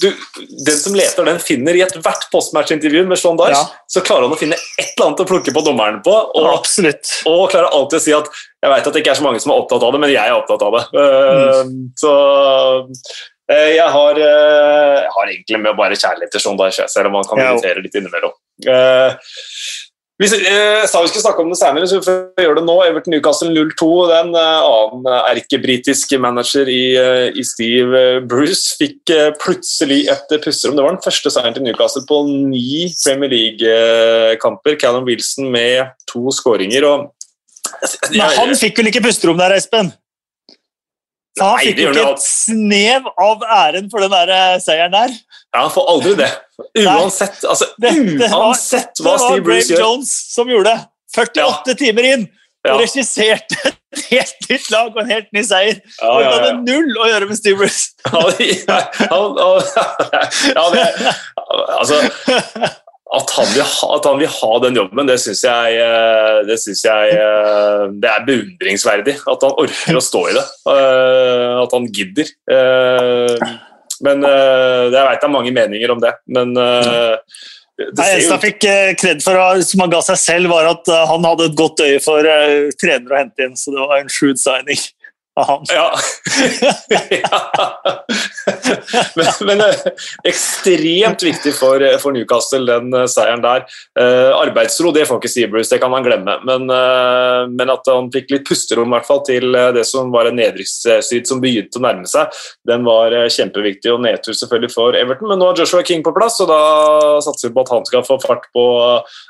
[0.00, 3.84] du, den som leter, den finner i ethvert postmatch-intervju med Sean Dyche, ja.
[3.92, 6.14] så klarer han å finne et eller annet å plukke på dommeren på.
[6.40, 7.12] Og, Absolutt.
[7.28, 9.52] og klarer alltid å si at jeg vet at det ikke er så mange som
[9.52, 10.84] er opptatt av det, men jeg er opptatt av det.
[10.96, 11.04] Mm.
[11.04, 12.14] Uh, så
[13.52, 17.20] uh, jeg har, uh, jeg har egentlig med bare kjærlighet til Sean Dyche, selv om
[17.20, 18.32] han kan irritere litt innimellom.
[18.66, 19.14] Uh,
[20.18, 22.74] vi eh, sa vi skulle snakke om det senere, så vi får gjøre det nå.
[22.82, 23.90] Everton Newcastle 0-2.
[24.10, 26.80] Den uh, annen erkebritiske manager i,
[27.30, 30.74] i, Steve Bruce fikk plutselig et pusterom.
[30.74, 34.74] Det var den første seieren til Newcastle på ni Premier League-kamper.
[34.82, 36.88] Callum Wilson med to skåringer.
[38.10, 39.94] Men han fikk vel ikke pusterom der, Espen?
[41.38, 45.14] Han fikk jo ikke et snev av æren for den der seieren der.
[45.54, 46.30] Ja, han får aldri det.
[46.84, 47.68] Uansett, altså,
[48.40, 49.76] uansett hva Steve Bruce gjør.
[49.76, 50.80] Det var Brave Jones som gjorde det.
[51.16, 51.76] 48 ja.
[51.78, 52.26] timer inn
[52.68, 52.74] og ja.
[52.82, 55.78] regisserte et helt nytt lag og en helt ny seier.
[56.00, 57.94] Ja, og det hadde null å gjøre med Steve Bruce.
[60.52, 60.90] ja, det,
[61.78, 62.02] altså
[63.08, 66.58] at han, vil ha, at han vil ha den jobben, det syns jeg, eh, det,
[66.60, 69.14] synes jeg eh, det er beundringsverdig.
[69.32, 70.44] At han orker å stå i det.
[70.74, 72.34] Eh, at han gidder.
[74.04, 77.16] Men uh, jeg veit det er mange meninger om det, men uh,
[77.78, 78.64] det Nei, eneste han fikk
[78.98, 82.26] kred for, som han ga seg selv, var at han hadde et godt øye for
[82.74, 84.80] trenere å hente inn, så det var en shrewd signing
[85.38, 85.62] av han.
[85.68, 85.98] Ja.
[89.16, 89.74] men, men, eh,
[90.28, 93.64] ekstremt viktig for, eh, for, Newcastle, den uh, seieren der.
[93.98, 96.38] Uh, arbeidsro det får ikke Seabruce, det kan man glemme.
[96.48, 100.38] Men, uh, men, at han fikk litt pusterom hvert fall, til det som var en
[100.38, 102.32] nedrykksstrid som begynte å nærme seg,
[102.68, 103.92] den var kjempeviktig.
[103.92, 106.60] Og nedtur selvfølgelig for Everton, men nå har Joshua King på plass, og da
[107.24, 108.64] satser vi på at han skal få fart på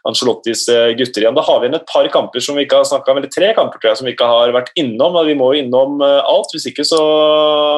[0.09, 0.67] Angelottis
[0.99, 1.37] gutter igjen.
[1.37, 3.51] Da har vi igjen et par kamper som vi ikke har snakka om, eller tre
[3.57, 5.19] kamper tror jeg, som vi ikke har vært innom.
[5.19, 7.01] og Vi må jo innom alt, hvis ikke så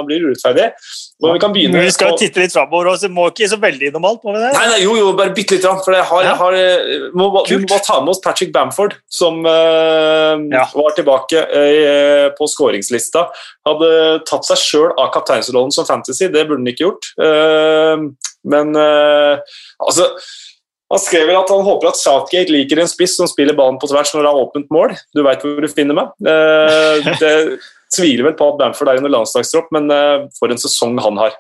[0.07, 0.71] blir det urettferdig.
[1.21, 2.21] Men vi kan begynne Men vi skal på...
[2.23, 3.11] titte litt framover også.
[3.13, 4.51] Må ikke så veldig normalt, må vi det?
[4.57, 5.67] Nei, nei, jo, jo, bare bitte litt.
[5.85, 6.31] For jeg har, ja.
[6.31, 10.65] jeg har, eh, må, vi må ta med oss Patrick Bamford, som uh, ja.
[10.73, 13.27] var tilbake uh, på skåringslista.
[13.69, 13.91] Hadde
[14.29, 17.11] tatt seg sjøl av kapteinsrollen som fantasy, det burde han ikke gjort.
[17.21, 18.09] Uh,
[18.51, 20.07] men altså
[20.91, 23.91] han skrev vel at han håper at Southgate liker en spiss som spiller ballen på
[23.91, 24.95] tvers når det er åpent mål.
[25.15, 26.17] Du veit hvor du finner meg.
[27.21, 27.35] det
[27.97, 31.39] tviler vel på at Bamford er under landslagstropp, men uh, for en sesong han har.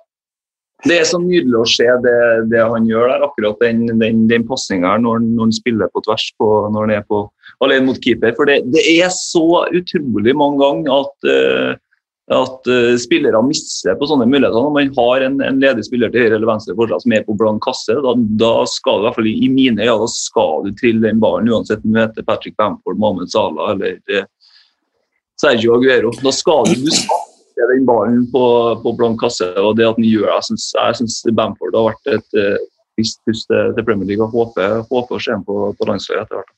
[0.87, 2.17] Det er så nydelig å se det,
[2.49, 6.31] det han gjør der, akkurat den, den, den pasninga når, når, han spiller på tvers
[6.41, 7.27] på, når han er på,
[7.61, 8.33] alene mot keeper.
[8.39, 11.71] For det, det er så utrolig mange ganger at, uh,
[12.41, 14.57] at uh, spillere mister på sånne muligheter.
[14.57, 17.37] Når man har en, en ledig spiller til høyre eller venstre fortsatt som er på
[17.37, 21.21] blank kasse, da, da, skal du i hvert fall i mine øyne ja, trille den
[21.21, 24.01] ballen, uansett om du heter Patrick Bamford, Mohammed Salah eller
[25.41, 26.13] Sergio Aguero.
[26.21, 28.45] Da skal du, du den ballen på,
[28.83, 32.41] på blank kasse, og det at han gjør det, jeg syns Bamford har vært et
[33.01, 34.25] visst uh, pust til Premier League.
[34.25, 36.57] og Håper, håper å se ham på, på landslaget etter hvert.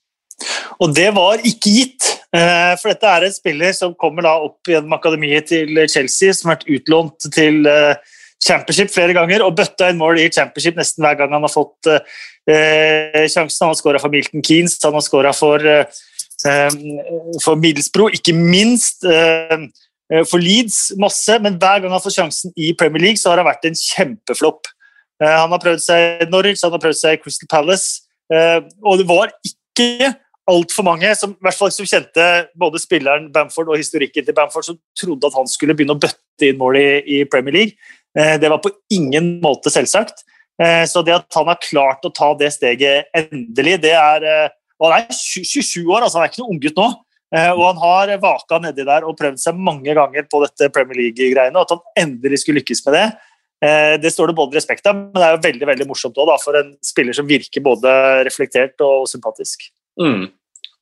[0.83, 2.09] Og det var ikke gitt.
[2.33, 6.49] Eh, for dette er en spiller som kommer da opp gjennom akademiet til Chelsea, som
[6.49, 11.05] har vært utlånt til eh, Championship flere ganger og bøtta inn mål i Championship nesten
[11.05, 13.67] hver gang han har fått eh, sjansen.
[13.67, 16.01] Han har skåra for Milton Keanes, han har skåra for, eh,
[16.43, 19.07] for Middlesbro, ikke minst.
[19.07, 19.69] Eh,
[20.29, 23.49] for Leeds masse, men hver gang han får sjansen i Premier League, så har han
[23.49, 24.69] vært en kjempeflopp.
[25.23, 28.03] Han har prøvd seg Norwich, han har prøvd seg Crystal Palace,
[28.83, 30.11] og det var ikke
[30.51, 32.27] altfor mange som, i hvert fall som kjente
[32.59, 36.49] både spilleren Bamford og historikken til Bamford, som trodde at han skulle begynne å bøtte
[36.49, 37.93] inn mål i, Premier League.
[38.19, 40.25] Eh, det var på ingen måte selvsagt.
[40.61, 44.51] Eh, så det at han har klart å ta det steget endelig, det er eh,
[44.83, 46.89] Og han er 27 år, altså han er ikke noen unggutt nå.
[47.33, 51.55] Og han har vaka nedi der og prøvd seg mange ganger på dette Premier League-greiene.
[51.57, 53.07] og At han endelig skulle lykkes med det,
[54.03, 56.37] det står det både respekt av, men det er jo veldig veldig morsomt også, da,
[56.43, 57.93] for en spiller som virker både
[58.27, 59.69] reflektert og sympatisk.
[60.03, 60.27] Mm.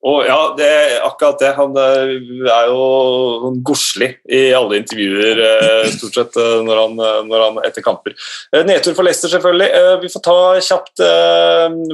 [0.01, 0.71] Og ja, det
[1.05, 1.51] akkurat det.
[1.59, 2.15] Han eh,
[2.49, 6.97] er jo godslig i alle intervjuer eh, stort sett eh, når han,
[7.29, 8.17] når han etter kamper.
[8.65, 9.69] Nedtur for Leicester, selvfølgelig.
[10.01, 10.39] Vi får ta
[10.71, 11.05] kjapt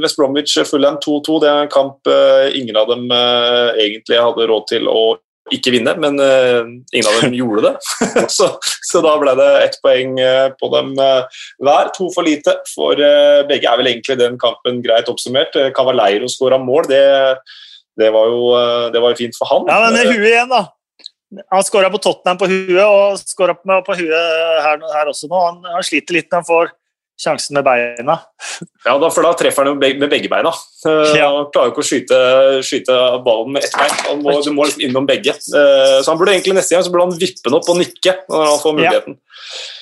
[0.03, 1.41] West Bromwich Fulham 2-2.
[1.43, 2.15] Det er en kamp
[2.55, 5.01] ingen av dem egentlig hadde råd til å
[5.55, 7.75] ikke vinne, men ingen av dem gjorde det.
[8.37, 10.15] så, så, da ble det ett poeng
[10.63, 11.93] på dem hver.
[11.99, 13.03] To for lite for
[13.51, 15.59] begge er vel egentlig den kampen greit oppsummert.
[15.75, 16.87] Cavaleiro skåra mål.
[16.91, 17.07] det
[17.97, 19.69] det var jo, eh, det var jo fint for han.
[19.71, 20.65] Ja, men med huet igjen, da.
[21.51, 25.39] Han skåra på Tottenham på huet og skåra på, på huet her, her også nå.
[25.49, 26.75] Han, han, sliter litt når han får
[27.17, 28.19] sjansen med beina.
[28.85, 30.53] Ja, da, for da treffer han med begge beina.
[30.87, 31.31] Eh, ja.
[31.33, 32.21] Han klarer jo ikke å skyte,
[32.67, 33.97] skyte ballen med ett bein.
[34.11, 35.35] Han må, du må liksom innom begge.
[35.35, 38.19] Eh, så han burde egentlig neste gang så burde han vippe den opp og nikke
[38.29, 39.19] når han får muligheten.
[39.19, 39.73] Ja.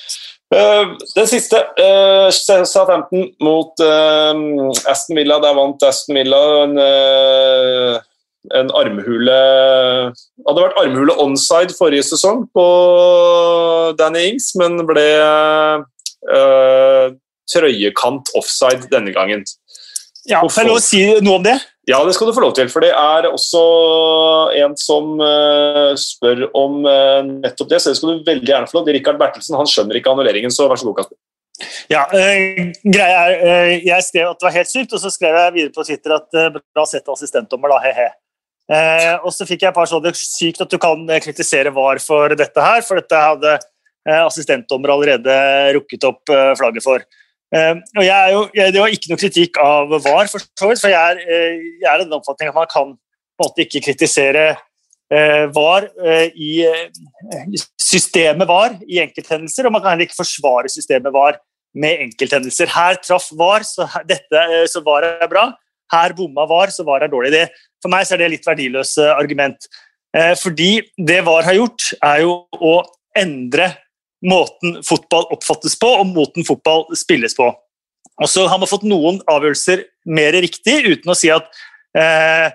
[0.53, 1.57] Den siste,
[2.31, 5.39] Southampton mot Aston Villa.
[5.41, 8.03] Der vant Aston Villa en
[8.53, 9.35] en armhule
[10.45, 12.65] hadde vært armhule onside forrige sesong på
[13.99, 17.07] Danny Ings, men ble uh,
[17.51, 19.45] trøyekant offside denne gangen.
[20.29, 21.57] Ja, Får jeg lov å si noe om det?
[21.85, 22.69] Ja, det skal du få lov til.
[22.73, 23.61] For det er også
[24.57, 27.81] en som uh, spør om uh, nettopp det.
[27.83, 28.97] Så det skal du veldig gjerne få lov til.
[28.97, 31.19] Rikard Bertelsen han skjønner ikke annulleringen, så vær så god, Kasper.
[31.93, 35.57] Ja, uh, greia er, Jeg skrev at det var helt sykt, og så skrev jeg
[35.59, 38.11] videre på Twitter at bra sett assistentdommer, da, he-he.
[38.65, 41.99] Eh, og så fikk jeg et par sånne sykt at du kan eh, kritisere VAR
[42.01, 45.35] for dette her, for dette hadde eh, assistentdommer allerede
[45.77, 47.05] rukket opp eh, flagget for.
[47.53, 50.81] Eh, og jeg jo, jeg, Det var ikke noe kritikk av VAR, for så vidt,
[50.81, 53.83] for jeg er, eh, jeg er den oppfatning at man kan på en måte ikke
[53.91, 54.55] kritisere
[55.53, 55.85] VAR
[56.33, 56.63] i
[57.77, 61.37] systemet VAR i enkelthendelser, og man kan heller ikke forsvare systemet VAR
[61.75, 62.71] med enkelthendelser.
[62.73, 65.49] Her traff VAR, så, dette, så VAR er bra.
[65.93, 67.33] Her bomma VAR, så VAR er dårlig.
[67.35, 67.45] Det,
[67.83, 69.67] for meg er det litt verdiløse argument.
[70.15, 72.75] Eh, fordi det VAR har gjort, er jo å
[73.19, 73.69] endre
[74.25, 77.51] måten fotball oppfattes på, og måten fotball spilles på.
[78.23, 79.83] Og så har man fått noen avgjørelser
[80.15, 81.49] mer riktig, uten å si at
[81.97, 82.47] eh,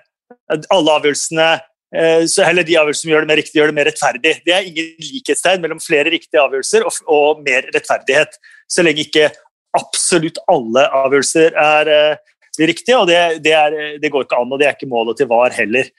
[0.72, 4.34] alle avgjørelsene eh, eller de avgjørelsene som gjør det mer riktig, gjør det mer rettferdig.
[4.46, 8.40] Det er ingen likhetstegn mellom flere riktige avgjørelser og, og mer rettferdighet.
[8.70, 9.28] Så lenge ikke
[9.76, 14.60] absolutt alle avgjørelser er eh, riktige, og det, det, er, det, går ikke an, og
[14.60, 15.90] det er ikke målet til VAR heller.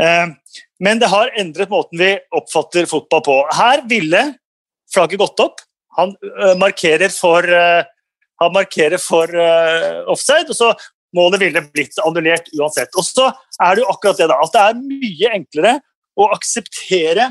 [0.00, 0.26] Eh,
[0.84, 3.38] men det har endret måten vi oppfatter fotball på.
[3.56, 4.26] Her ville
[4.92, 5.62] flagget gått opp.
[5.96, 7.84] Han eh, markerer for, eh,
[8.42, 9.32] han markerer for
[10.12, 10.72] offside, og så
[11.16, 12.92] målet ville blitt annullert uansett.
[12.98, 13.30] Og så
[13.62, 15.72] er det jo akkurat det da, at det er mye enklere
[16.20, 17.30] å akseptere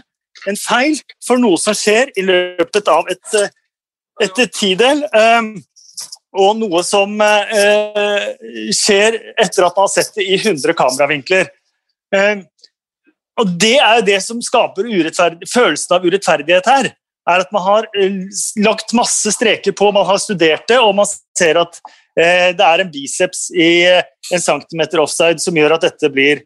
[0.49, 3.37] en feil for noe som skjer i løpet av et,
[4.25, 5.05] et tidel.
[6.35, 7.13] Og noe som
[8.73, 11.53] skjer etter at man har sett det i 100 kameravinkler.
[12.15, 12.43] Eh,
[13.39, 14.87] og Det er jo det som skaper
[15.51, 16.91] følelsen av urettferdighet her.
[17.29, 18.17] Er At man har eh,
[18.61, 21.79] lagt masse streker på, man har studert det, og man ser at
[22.17, 24.03] eh, det er en biceps i eh,
[24.33, 26.43] en centimeter offside som gjør at dette blir,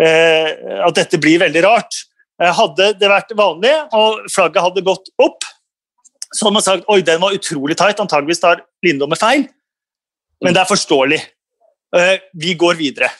[0.00, 0.50] eh,
[0.86, 2.04] at dette blir veldig rart.
[2.40, 5.44] Hadde det vært vanlig og flagget hadde gått opp,
[6.32, 9.44] så hadde man sagt oi, den var utrolig tight, antageligvis tar Lindome feil,
[10.40, 11.18] men det er forståelig.
[11.96, 13.10] Eh, vi går videre.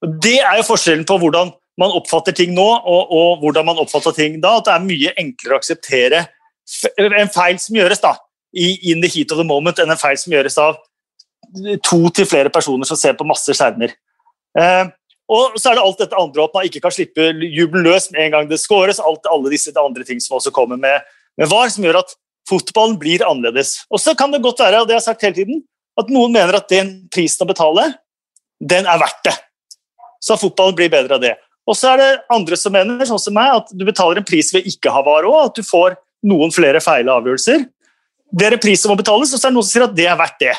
[0.00, 4.14] Det er jo forskjellen på hvordan man oppfatter ting nå, og, og hvordan man oppfatter
[4.16, 4.56] ting da.
[4.58, 6.22] At det er mye enklere å akseptere
[6.98, 8.16] en feil som gjøres da,
[8.52, 10.80] i, in the heat of the moment, enn en feil som gjøres av
[11.84, 13.92] to til flere personer som ser på masse skjermer.
[14.58, 14.84] Eh,
[15.32, 18.26] og så er det alt dette andre at man ikke kan slippe jubelen løs med
[18.26, 19.00] en gang det scores.
[19.00, 21.04] Alt, alle disse andre ting som også kommer med,
[21.40, 22.16] med VAR, som gjør at
[22.48, 23.84] Fotballen blir annerledes.
[23.90, 25.62] Og så kan det godt være, og det har jeg sagt hele tiden,
[26.00, 27.92] at noen mener at den prisen å betale,
[28.58, 29.36] den er verdt det.
[30.22, 31.32] så fotballen blir bedre av det.
[31.66, 34.52] Og så er det andre som mener, sånn som meg, at du betaler en pris
[34.54, 35.96] ved ikke ha VAR òg, at du får
[36.26, 37.66] noen flere feile avgjørelser.
[38.32, 40.18] Det er som må betales, og så er det noen som sier at det er
[40.18, 40.54] verdt det.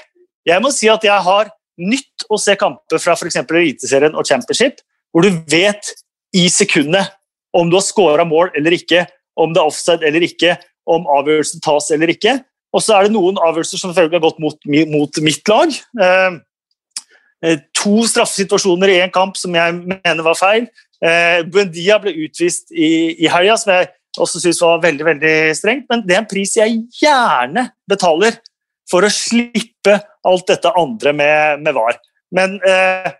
[0.45, 1.49] Jeg må si at jeg har
[1.79, 3.39] nytt å se kamper fra f.eks.
[3.41, 5.93] Eliteserien og Championship, hvor du vet
[6.35, 7.13] i sekundet
[7.53, 9.05] om du har scora mål eller ikke,
[9.39, 10.57] om det er offside eller ikke,
[10.89, 12.37] om avgjørelsen tas eller ikke.
[12.73, 15.75] Og så er det noen avgjørelser som selvfølgelig har gått mot, mot mitt lag.
[16.05, 16.39] Eh,
[17.43, 20.67] eh to straffesituasjoner i én kamp som jeg mener var feil.
[21.03, 23.91] Eh, Buendia ble utvist i, i helga, som jeg
[24.21, 25.85] også syns var veldig veldig strengt.
[25.89, 28.37] Men det er en pris jeg gjerne betaler
[28.89, 29.97] for å slippe
[30.27, 31.99] alt dette andre med, med VAR.
[32.33, 33.11] Men eh,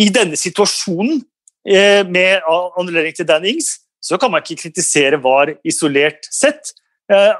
[0.00, 1.22] i denne situasjonen,
[1.68, 6.74] eh, med annullering til Dan Ings, så kan man ikke kritisere VAR isolert sett.
[7.12, 7.32] Eh,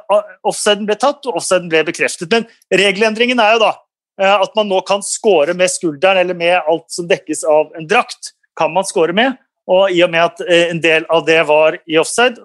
[0.44, 2.30] offsiden ble tatt, og offsiden ble bekreftet.
[2.32, 3.72] Men regelendringen er jo da
[4.20, 7.88] eh, at man nå kan score med skulderen eller med alt som dekkes av en
[7.88, 8.34] drakt.
[8.54, 9.34] kan man score med,
[9.70, 12.36] og I og med at eh, en del av det var i offside,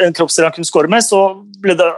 [0.00, 1.22] en kroppsdel han kunne score med, så
[1.60, 1.90] ble det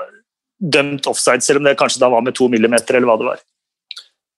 [0.62, 3.42] dømt offside, selv om det kanskje da var med to millimeter, eller hva det var.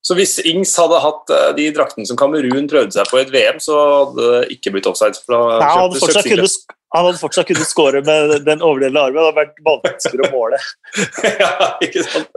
[0.04, 3.60] Så hvis Ings hadde hatt de draktene som Kamerun prøvde seg på i et VM,
[3.62, 5.16] så hadde det ikke blitt offside?
[5.32, 6.58] Nei, han hadde fortsatt kunnet,
[6.94, 9.16] han hadde fortsatt kunnet skåre med den overdelende armen.
[9.16, 10.60] Det hadde vært vanskeligere å måle.
[11.42, 12.28] ja, ikke sant.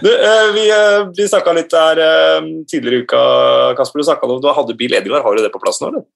[0.00, 3.24] Du, eh, vi eh, vi snakka litt der eh, tidligere i uka,
[3.76, 4.00] Kasper.
[4.00, 5.20] Du snakka om du hadde Bill Edgar.
[5.26, 5.90] Har du det på plass nå?
[5.92, 6.06] eller?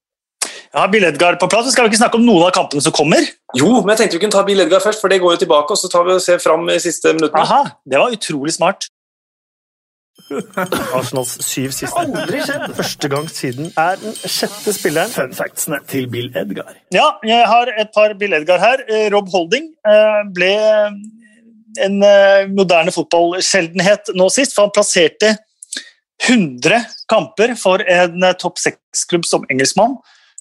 [0.71, 1.73] Ja, Bill Edgar på plass.
[1.73, 3.27] Skal vi ikke snakke om noen av kampene som kommer?
[3.59, 5.75] Jo, men jeg tenkte vi kunne ta Bill Edgar først, for det går jo tilbake.
[5.75, 7.43] og Så tar vi og ser fram i siste minuttene.
[7.43, 8.87] Aha, det var utrolig smart.
[10.97, 11.91] Arsenals syv siste.
[11.99, 12.69] Aldri skjedd!
[12.79, 15.11] Første gang siden er den sjette spilleren.
[15.11, 16.77] Fun factsene til Bill Edgar.
[16.95, 18.85] Ja, jeg har et par Bill Edgar her.
[18.87, 20.53] Eh, Rob Holding eh, ble
[21.83, 25.35] en eh, moderne fotballsjeldenhet nå sist, for han plasserte
[26.29, 26.79] 100
[27.11, 29.99] kamper for en topp seks-klubb som engelskmann.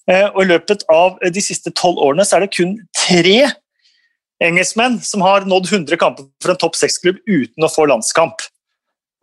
[0.09, 3.43] Og I løpet av de siste tolv årene så er det kun tre
[4.41, 8.41] engelskmenn som har nådd 100 kamper for en topp seks-klubb uten å få landskamp.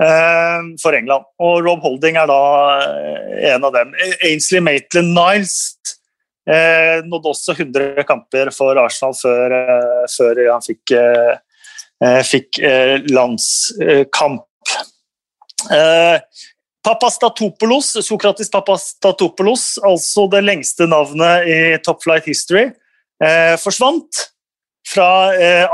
[0.02, 1.24] Eh, for England.
[1.40, 2.40] Og Rob Holding er da
[2.84, 3.94] eh, en av dem.
[4.24, 5.54] Ainsley Maitland Niles
[6.44, 9.56] eh, nådde også 100 kamper for Arsenal før,
[10.12, 10.92] før han fikk,
[12.28, 12.60] fikk
[13.08, 14.44] landskamp.
[16.86, 22.68] Papastatopoulos, Sokratis Papastatopoulos, altså det lengste navnet i Top Flight History,
[23.58, 24.20] forsvant
[24.86, 25.08] fra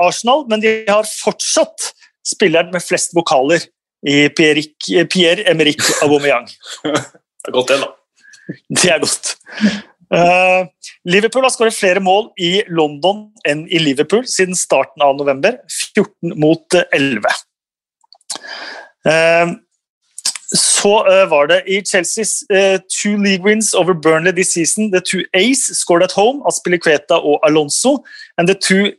[0.00, 1.90] Arsenal, men de har fortsatt
[2.24, 3.66] spilleren med flest vokaler
[4.08, 6.48] i Pierre-Emerick Aubameyang.
[6.84, 7.90] det er godt, det, da.
[8.72, 9.34] Det er godt.
[10.12, 10.66] Uh,
[11.08, 15.56] Liverpool har skåret flere mål i London enn i Liverpool siden starten av november.
[15.94, 17.22] 14 mot 11.
[19.02, 19.54] Uh, eh,
[20.54, 22.44] så uh, var det i Chelseas
[22.92, 24.90] two league wins over Burnley this season.
[24.92, 28.04] The two A's scored at home, Aspilicueta og Alonso.
[28.38, 28.92] And the two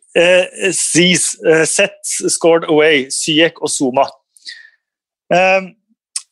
[0.71, 4.05] Z's sets scored away, Syek og Zuma.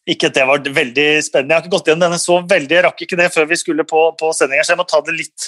[0.09, 1.53] Ikke at det var veldig spennende.
[1.53, 3.85] Jeg har ikke gått gjennom denne så veldig, jeg rakk ikke det før vi skulle
[3.87, 5.45] på, på sendinga, så jeg må ta det litt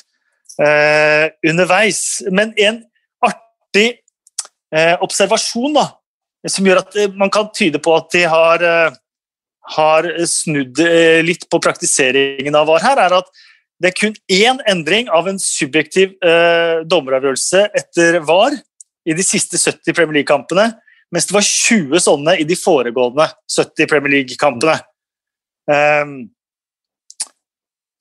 [0.61, 2.01] uh, underveis.
[2.29, 2.83] Men en
[3.25, 3.87] artig
[4.75, 5.87] uh, observasjon da,
[6.45, 8.99] som gjør at man kan tyde på at de har, uh,
[9.75, 10.79] har snudd
[11.23, 13.29] litt på praktiseringen av VAR her, er at
[13.81, 16.13] det er kun én endring av en subjektiv
[16.91, 18.57] dommeravgjørelse etter VAR
[19.07, 20.67] i de siste 70 Premier League-kampene
[21.13, 24.79] mens det var 20 sånne i de foregående 70 Premier League-kampene.
[25.69, 26.15] Um,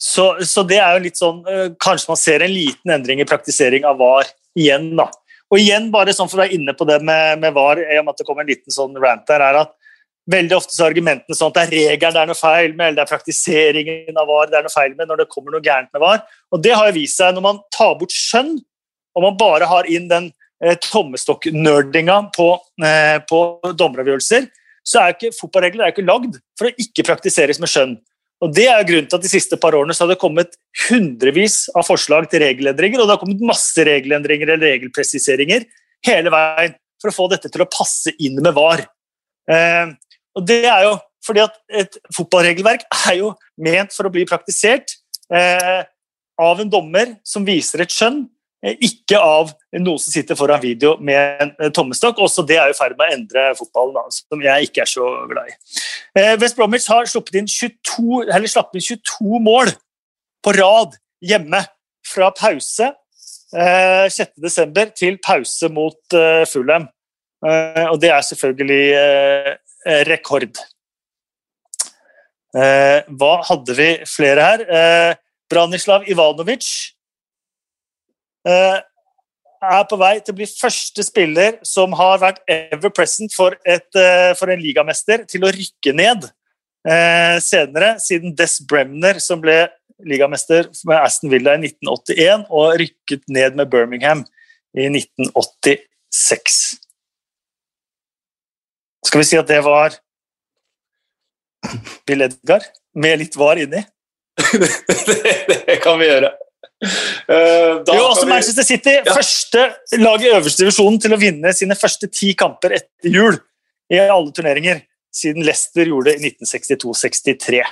[0.00, 3.26] så, så, det er jo litt sånn uh, Kanskje man ser en liten endring i
[3.28, 5.06] praktisering av VAR igjen, da.
[5.52, 8.06] Og igjen, bare sånn for å være inne på det med, med VAR, i og
[8.06, 9.76] med at det kom en liten sånn rant der, er at
[10.30, 12.86] veldig ofte så er argumentene sånn at det er regelen det er noe feil med,
[12.86, 15.64] eller det er praktiseringen av VAR det er noe feil med når det kommer noe
[15.64, 16.22] gærent med VAR.
[16.54, 18.54] Og det har jo vist seg når man tar bort skjønn,
[19.12, 20.30] og man bare har inn den
[20.62, 22.52] Eh, tommestokk-nerdinga på,
[22.86, 23.38] eh, på
[23.74, 24.46] dommeravgjørelser,
[24.86, 27.96] så er ikke fotballregler er ikke lagd for å ikke praktiseres med skjønn.
[28.42, 30.54] Og Det er grunnen til at de siste par årene så har det kommet
[30.88, 35.66] hundrevis av forslag til regelendringer, og det har kommet masse regelendringer eller regelpresiseringer
[36.06, 38.86] hele veien for å få dette til å passe inn med VAR.
[39.50, 39.86] Eh,
[40.36, 43.28] og det er jo fordi at Et fotballregelverk er jo
[43.62, 44.96] ment for å bli praktisert
[45.30, 45.84] eh,
[46.42, 48.24] av en dommer som viser et skjønn,
[48.62, 52.20] Eh, ikke av noen som sitter foran video med en eh, tommestokk.
[52.22, 55.08] Også det er i ferd med å endre fotballen, da, som jeg ikke er så
[55.30, 55.56] glad i.
[56.18, 59.72] Eh, West Bromwich har sluppet inn 22, eller slapp inn 22 mål
[60.42, 61.64] på rad hjemme
[62.06, 62.92] fra pause
[63.52, 64.94] 6.12.
[64.96, 66.14] til pause mot
[66.48, 66.86] Fulham.
[67.42, 68.84] Og det er selvfølgelig
[70.06, 70.60] rekord.
[72.52, 74.64] Eh, hva hadde vi flere her?
[74.68, 75.14] Eh,
[75.52, 76.68] Branislav Ivanovic
[78.48, 78.80] eh,
[79.62, 83.88] er på vei til å bli første spiller som har vært ever present for, et,
[83.96, 89.64] eh, for en ligamester til å rykke ned eh, senere, siden Des Bremner, som ble
[90.04, 94.26] ligamester med Aston Villa i 1981 og rykket ned med Birmingham
[94.76, 96.60] i 1986.
[99.06, 99.94] Skal vi si at det var
[102.06, 102.64] Bill Edgar
[102.98, 103.82] med litt var inni?
[104.52, 106.30] det, det kan vi gjøre.
[106.82, 109.14] Uh, da Jo, også vi- Manchester City, Ja.
[109.14, 109.66] første
[110.02, 113.38] lag i øverste divisjonen til å vinne sine første ti kamper etter jul
[113.92, 114.80] i alle turneringer,
[115.14, 117.62] siden Leicester gjorde det i 1962-63.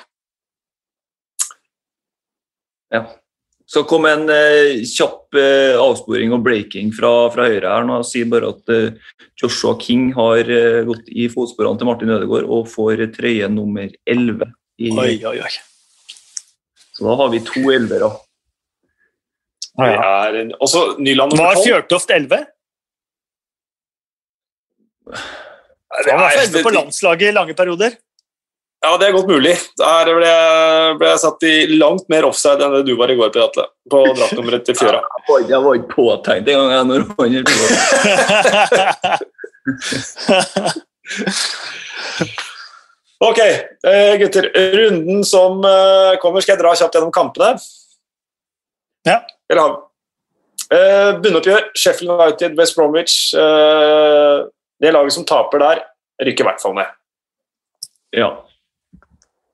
[2.93, 3.03] Ja.
[3.71, 7.85] Så kom en eh, kjapp eh, avsporing og breaking fra, fra høyre her.
[7.87, 8.97] nå sier bare at eh,
[9.39, 14.51] Joshua King har eh, gått i fotsporene til Martin Ødegaard og får trøye nummer 11.
[14.81, 15.53] I, Oi, oi, oi.
[16.97, 18.11] Så da har vi to elvere.
[19.79, 22.43] vi er Også Nyland nummer Var Fjørtoft 11?
[25.15, 27.95] Han var i 11 på landslaget i lange perioder.
[28.81, 29.53] Ja, det er godt mulig.
[29.77, 33.17] Der ble jeg, ble jeg satt i langt mer offside enn det du var i
[33.19, 33.67] går, Per Atle.
[33.93, 35.01] På draktnummeret til Fjøra.
[35.29, 37.65] Var, jeg var ikke påtenkt engang jeg, når han holdt på.
[43.21, 44.49] Ok, eh, gutter.
[44.81, 47.53] Runden som eh, kommer, skal jeg dra kjapt gjennom kampene?
[49.05, 49.21] Ja.
[49.53, 49.75] Eller har
[50.73, 51.69] eh, Bunnoppgjør.
[51.77, 53.35] Sheffield United, West Bromwich.
[53.37, 54.49] Eh,
[54.81, 55.85] det laget som taper der,
[56.25, 56.89] rykker i hvert fall ned.
[58.17, 58.31] Ja.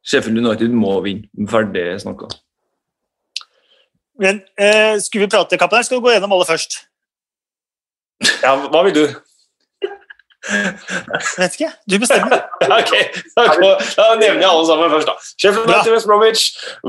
[0.06, 1.28] Sheffield United må vinne.
[1.50, 2.30] Ferdig snakka.
[4.20, 6.78] Men eh, skulle vi prate kampen her, skal vi gå gjennom alle først?
[8.42, 9.04] Ja, hva vil du?
[11.38, 12.38] Vet ikke, du bestemmer.
[12.78, 12.92] ok,
[13.36, 15.10] da, nevner jeg alle sammen først.
[15.10, 15.14] da.
[15.42, 16.42] Sheffield United, West Bromwich,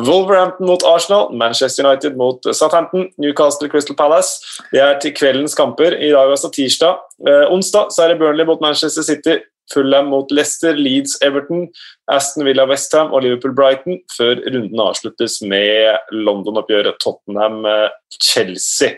[0.07, 4.29] Wolverhampton mot Arsenal, Manchester United mot Southampton, Newcastle Crystal Palace.
[4.71, 5.97] Det er til kveldens kamper.
[5.97, 7.01] I dag er altså tirsdag.
[7.27, 9.39] Eh, onsdag så er det Burnley mot Manchester City,
[9.73, 11.67] Fulham mot Leicester, Leeds Everton,
[12.11, 18.95] Aston Villa Westham og Liverpool Brighton, før runden avsluttes med London-oppgjøret Tottenham eh, Chelsea.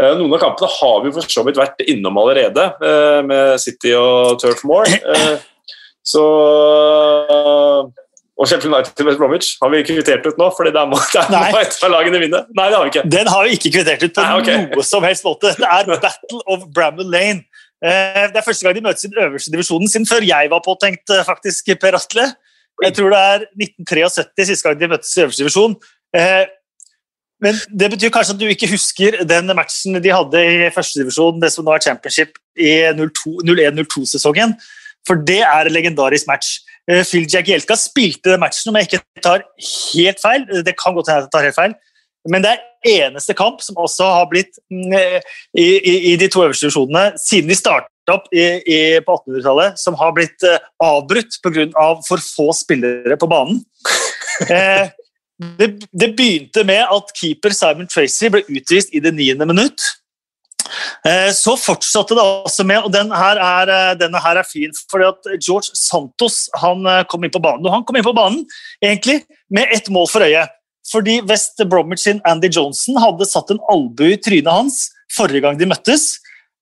[0.00, 3.94] Eh, Noen av kampene har vi for så vidt vært innom allerede, eh, med City
[3.96, 4.88] og Turf Moor.
[6.10, 6.22] Så
[8.40, 11.58] Og Sheffield United West Bromwich har vi kvittert ut nå, fordi der må, der må
[11.60, 12.40] et av lagene vinne.
[12.56, 13.02] Nei, det har vi ikke.
[13.12, 14.62] Den har vi ikke kvittert ut på Nei, okay.
[14.72, 15.52] noe som helst måte.
[15.60, 17.44] Det er Battle of Bramble Lane.
[17.80, 20.62] Eh, Det er første gang de møtes i den øverste divisjonen siden før jeg var
[20.66, 22.26] påtenkt, eh, faktisk, Per Atle.
[22.82, 25.76] Jeg tror det er 1973 siste gang de møttes i øverste divisjon.
[26.14, 26.46] Eh,
[27.42, 31.40] Men det betyr kanskje at du ikke husker den matchen de hadde i første divisjon,
[31.40, 34.52] det som nå er championship i 01-02-sesongen.
[35.08, 36.58] For det er en legendarisk match.
[37.08, 39.40] Phil Jagielka spilte den matchen, om jeg ikke tar
[39.94, 40.44] helt feil.
[40.66, 41.74] Det kan godt hende jeg tar helt feil.
[42.28, 46.28] Men det er eneste kamp som også har blitt mm, eh, i, i, i de
[46.32, 51.40] to øverste divisjonene siden de startet opp i, på 1800-tallet, som har blitt eh, avbrutt
[51.44, 51.92] pga.
[52.06, 53.62] for få spillere på banen.
[54.40, 54.86] Eh,
[55.58, 59.84] det, det begynte med at keeper Simon Tracy ble utvist i det niende minutt.
[61.04, 65.10] Eh, Så fortsatte det også med, og den her er, denne her er fin, fordi
[65.10, 67.68] at George Santos han kom inn på banen.
[67.68, 68.46] Og han kom inn på banen
[68.80, 69.18] egentlig
[69.52, 70.46] med ett mål for øye.
[70.90, 75.58] Fordi West Bromwich sin Andy Johnson hadde satt en albue i trynet hans forrige gang
[75.58, 76.16] de møttes,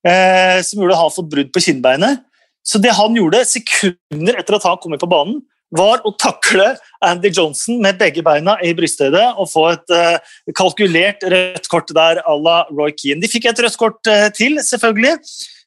[0.07, 2.25] eh, som gjorde at han fått brudd på kinnbeinet.
[2.65, 5.41] Så det han gjorde sekunder etter at han kom inn på banen,
[5.75, 6.71] var å takle
[7.05, 12.23] Andy Johnson med begge beina i brysthøyde og få et eh, kalkulert rødt kort der
[12.25, 13.21] à la Roy Keane.
[13.21, 15.19] De fikk et rødt kort eh, til, selvfølgelig,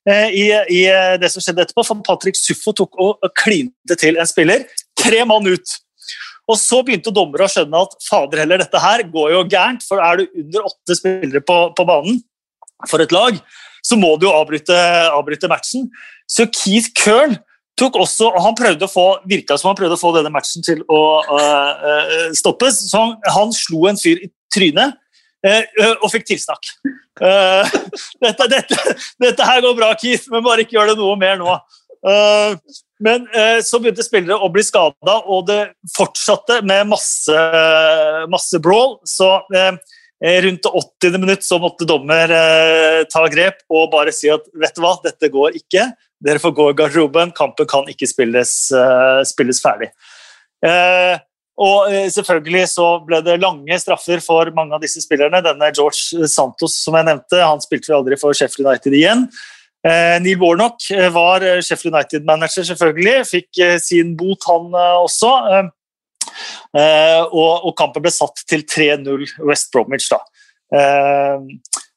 [0.09, 4.18] eh, i, i eh, det som skjedde etterpå, for Patrick Suffo tok og klinte til
[4.18, 4.66] en spiller.
[4.97, 5.78] Tre mann ut.
[6.52, 10.04] Og så begynte dommere å skjønne at fader heller, dette her går jo gærent, for
[10.04, 12.20] er du under åtte spillere på, på banen
[12.89, 13.38] for et lag,
[13.86, 14.76] så må du jo avbryte,
[15.14, 15.88] avbryte matchen.
[16.30, 17.38] Så Keith Kern
[17.80, 20.66] tok også, og han prøvde å få, virka som han prøvde å få denne matchen
[20.66, 24.97] til å uh, uh, stoppes, så han, han slo en fyr i trynet
[25.47, 26.74] øh, og fikk tilsnakk.
[27.24, 27.76] Øh,
[28.26, 31.56] dette, dette, dette her går bra, Keith, men bare ikke gjør det noe mer nå.
[33.02, 35.62] Men øh, så begynte spillere å bli skada, og det
[35.95, 37.45] fortsatte med masse,
[38.30, 38.99] masse brawl.
[39.10, 39.74] Så eh,
[40.45, 41.18] rundt det 80.
[41.24, 45.32] minutt så måtte dommer eh, ta grep og bare si at vet du hva, dette
[45.34, 45.89] går ikke.
[46.22, 49.89] Dere får gå i garderoben, kampen kan ikke spilles, eh, spilles ferdig.
[50.62, 51.18] Eh,
[51.62, 55.41] og eh, selvfølgelig så ble det lange straffer for mange av disse spillerne.
[55.45, 59.26] Denne George Santos som jeg nevnte, han spilte vi aldri for Sheffield United igjen.
[59.82, 63.15] Eh, Neil Warnock eh, var eh, Sheffield United-manager, selvfølgelig.
[63.25, 65.32] Fikk eh, sin bot, han eh, også.
[66.77, 70.11] Eh, og, kampen ble satt til 3-0 West Bromwich.
[70.11, 70.21] da.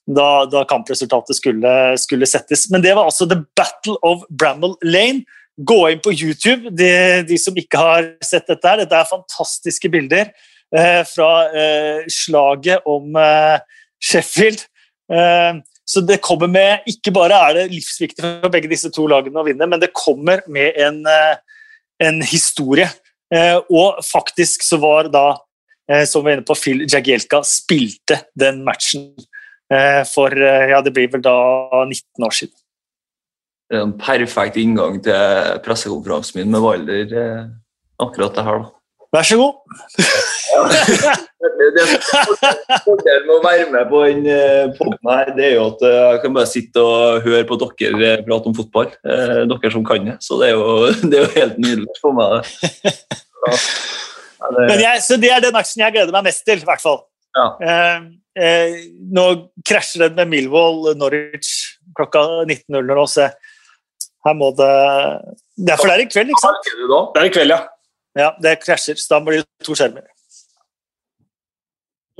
[0.04, 1.70] Da, da, kampresultatet skulle,
[2.00, 2.66] skulle, settes.
[2.72, 5.22] Men det var altså The Battle of Bramall Lane.
[5.54, 6.90] Gå inn på YouTube, de,
[7.28, 8.66] de som ikke har sett dette.
[8.66, 8.82] her.
[8.82, 10.32] Dette er fantastiske bilder
[11.06, 11.28] fra
[12.10, 13.14] slaget om
[14.02, 14.66] Sheffield.
[15.84, 19.46] Så det kommer med Ikke bare er det livsviktig for begge disse to lagene å
[19.46, 21.02] vinne, men det kommer med en,
[22.00, 22.88] en historie.
[23.34, 25.26] Eh, og faktisk så var da,
[25.90, 29.10] eh, som vi var inne på, Phil Jagielka spilte den matchen
[29.72, 31.38] eh, for ja, det blir vel da
[31.86, 32.56] 19 år siden.
[33.70, 37.14] Det er en perfekt inngang til pressekonferansen min med Valder
[38.02, 38.60] akkurat det her.
[38.60, 38.83] da.
[39.14, 39.52] Vær så god.
[42.84, 44.24] Fordelen med å være med på den
[44.74, 48.50] poden her, det er jo at jeg kan bare sitte og høre på dere prate
[48.50, 48.90] om fotball.
[49.04, 50.16] Dere som kan det.
[50.24, 52.50] Så det er jo, det er jo helt nydelig for meg.
[54.68, 57.00] Men jeg, så det er den aksjen jeg gleder meg mest til, i hvert fall.
[57.34, 57.46] Ja.
[57.66, 58.00] Eh,
[58.38, 58.76] eh,
[59.14, 59.26] nå
[59.66, 63.30] krasjer den med Milvold Norwich klokka 19.00 nå, så
[64.24, 64.74] her må det
[65.54, 66.68] Det er for det er i kveld, ikke sant?
[67.14, 67.60] Det er i kveld, ja.
[68.14, 70.06] Ja, det krasjer, så da blir det to skjermer.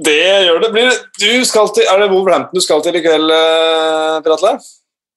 [0.03, 0.70] Det gjør det.
[0.74, 4.57] Blir, du skal til, er det Wolverhampton du skal til i kveld, eh, Per Atle?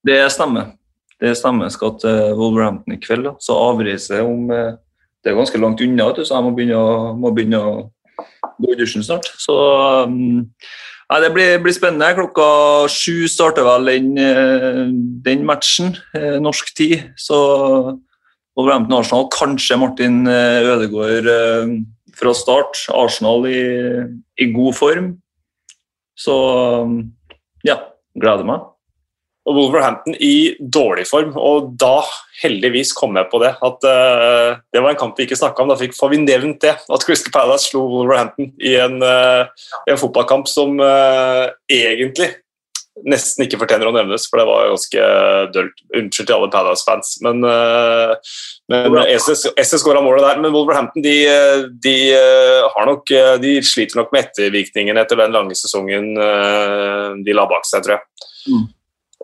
[0.06, 0.74] Det stemmer.
[1.18, 1.66] Det stemmer.
[1.66, 3.26] Jeg skal til Wolverhampton i kveld.
[3.42, 4.76] Så avreise om eh,
[5.24, 6.82] det er ganske langt unna, så jeg må begynne
[7.18, 7.72] må begynne å
[8.62, 9.26] gå i dusjen snart.
[9.42, 9.56] Så
[10.06, 10.46] um,
[11.10, 12.14] ja, Det blir, blir, spennende.
[12.14, 14.84] Klokka sju starter vel den, eh,
[15.26, 17.10] den matchen, norsk tid.
[17.18, 17.98] Så
[18.58, 21.28] Wolverhampton Arsenal, kanskje Martin eh, Ødegaard
[22.18, 22.80] fra start.
[22.90, 23.60] Arsenal i,
[24.42, 25.12] i god form.
[26.18, 26.34] Så
[26.82, 26.98] um,
[27.62, 27.78] ja,
[28.18, 28.66] gleder meg
[29.48, 31.32] og Wolverhampton i dårlig form.
[31.40, 32.02] Og da,
[32.42, 33.54] heldigvis, kom jeg på det.
[33.64, 35.72] At uh, det var en kamp vi ikke snakka om.
[35.72, 36.74] Da fikk, vi nevnt det.
[36.76, 39.48] At Crystal Palace slo Wolverhampton i en, uh,
[39.88, 42.34] en fotballkamp som uh, egentlig
[43.06, 45.08] nesten ikke fortjener å nevnes, for det var ganske
[45.54, 45.82] dølt.
[45.98, 47.12] Unnskyld til alle Palace-fans.
[47.26, 47.44] Men,
[48.72, 50.40] men SS, SS skåra målet der.
[50.42, 51.16] Men Wolverhampton de,
[51.84, 51.96] de,
[52.88, 53.12] nok,
[53.44, 56.10] de, sliter nok med ettervirkningene etter den lange sesongen
[57.24, 58.26] de la bak seg, tror jeg.
[58.48, 58.66] Mm.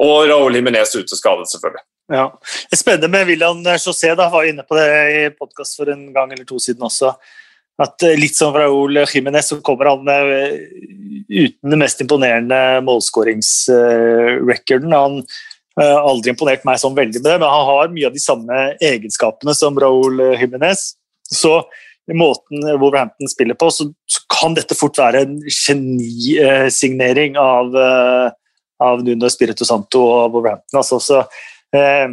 [0.05, 1.85] Og Raúl Jiminez ute skadet, selvfølgelig.
[2.13, 2.27] Ja.
[2.69, 6.11] Det er spennende med William José, da, var inne på det i podkast for en
[6.13, 7.15] gang eller to siden også.
[7.83, 10.53] At eh, litt som Raúl Jiménez, så kommer han eh,
[11.29, 14.93] uten den mest imponerende målskåringsrekorden.
[14.95, 15.15] Han
[15.81, 18.23] har eh, aldri imponert meg sånn veldig med det, men han har mye av de
[18.23, 20.81] samme egenskapene som Raúl Jiménez.
[21.31, 21.53] Så
[22.11, 23.85] i måten Wolverhampton spiller på, så,
[24.35, 27.75] kan dette fort være en genisignering av
[28.83, 30.81] av Nuno Spirito Santo og Wolverhampton.
[30.81, 31.21] Altså, så,
[31.77, 32.09] eh,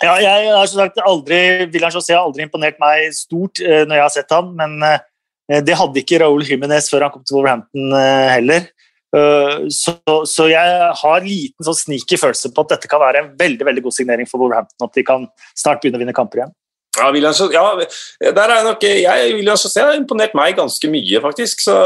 [0.00, 1.38] ja, jeg har sagt aldri,
[1.68, 5.60] William José har aldri imponert meg stort eh, når jeg har sett han, men eh,
[5.66, 8.70] det hadde ikke Raúl Jiménez før han kom til Wolverhampton eh, heller.
[9.10, 13.32] Uh, så, så, jeg har liten sånn sneaky følelse på at dette kan være en
[13.40, 14.86] veldig veldig god signering for Wolverhampton.
[14.86, 15.24] At de kan
[15.58, 16.52] snart begynne å vinne kamper igjen.
[17.00, 21.62] Ja, William, ja, der er nok, jeg, William José har imponert meg ganske mye, faktisk.
[21.64, 21.76] Så,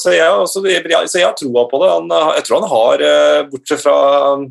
[0.00, 1.90] så, jeg, også, har troa på det.
[1.92, 3.96] Han, jeg tror han har, eh, bortsett fra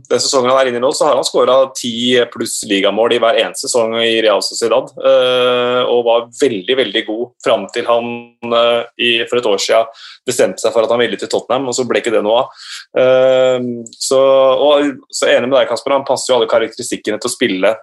[0.09, 1.93] den sesongen han er inne i nå, så har han skåra ti
[2.31, 4.93] pluss ligamål i hver eneste sesong i Real Sociedad.
[4.97, 8.11] Eh, og var veldig, veldig god fram til han
[8.63, 11.83] eh, for et år siden bestemte seg for at han ville til Tottenham, og så
[11.87, 12.61] ble ikke det noe av.
[13.99, 15.97] Så, og, så enig med deg, Kasper.
[15.97, 17.73] Han passer jo alle karakteristikkene til å spille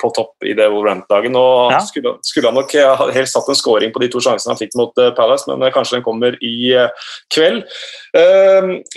[0.00, 1.36] på topp i det Wolverhampton-dagen.
[1.36, 1.80] og ja.
[1.84, 2.72] skulle, skulle, han nok
[3.14, 5.70] helst hatt en scoring på de to sjansene han fikk mot uh, Palace, men uh,
[5.74, 7.64] kanskje den kommer i uh, kveld.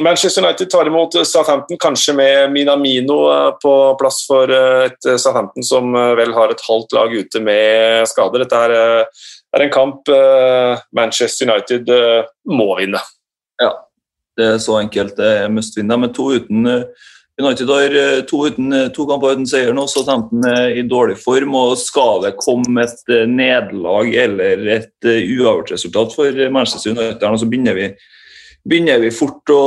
[0.01, 3.17] Manchester United tar imot Southampton, kanskje med Minamino
[3.61, 8.45] på plass for et Southampton som vel har et halvt lag ute med skader.
[8.45, 9.03] Dette er,
[9.51, 10.11] er en kamp
[10.95, 11.91] Manchester United
[12.49, 13.03] må vinne.
[13.61, 13.73] Ja,
[14.39, 15.17] det er så enkelt.
[15.19, 16.71] Det er must vinne, men to uten
[17.39, 20.85] United har eh, to, uten, eh, to kamper uten seier nå, så Southampton er i
[20.87, 21.55] dårlig form.
[21.55, 27.49] og Skal det komme et eh, nederlag eller et uavgjort resultat for Manchester United, så
[27.49, 27.87] begynner vi,
[28.67, 29.61] begynner vi fort, å,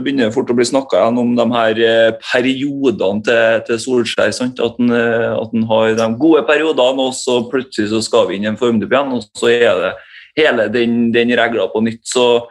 [0.00, 1.82] begynner fort å bli snakka igjen om de her
[2.24, 4.34] periodene til, til Solskjær.
[4.40, 8.52] Han, at han, har de gode periodene, og så plutselig så skal vi inn i
[8.54, 9.14] en formdupp igjen.
[9.14, 9.94] og Så er det
[10.40, 12.02] hele den, den regla på nytt.
[12.08, 12.48] så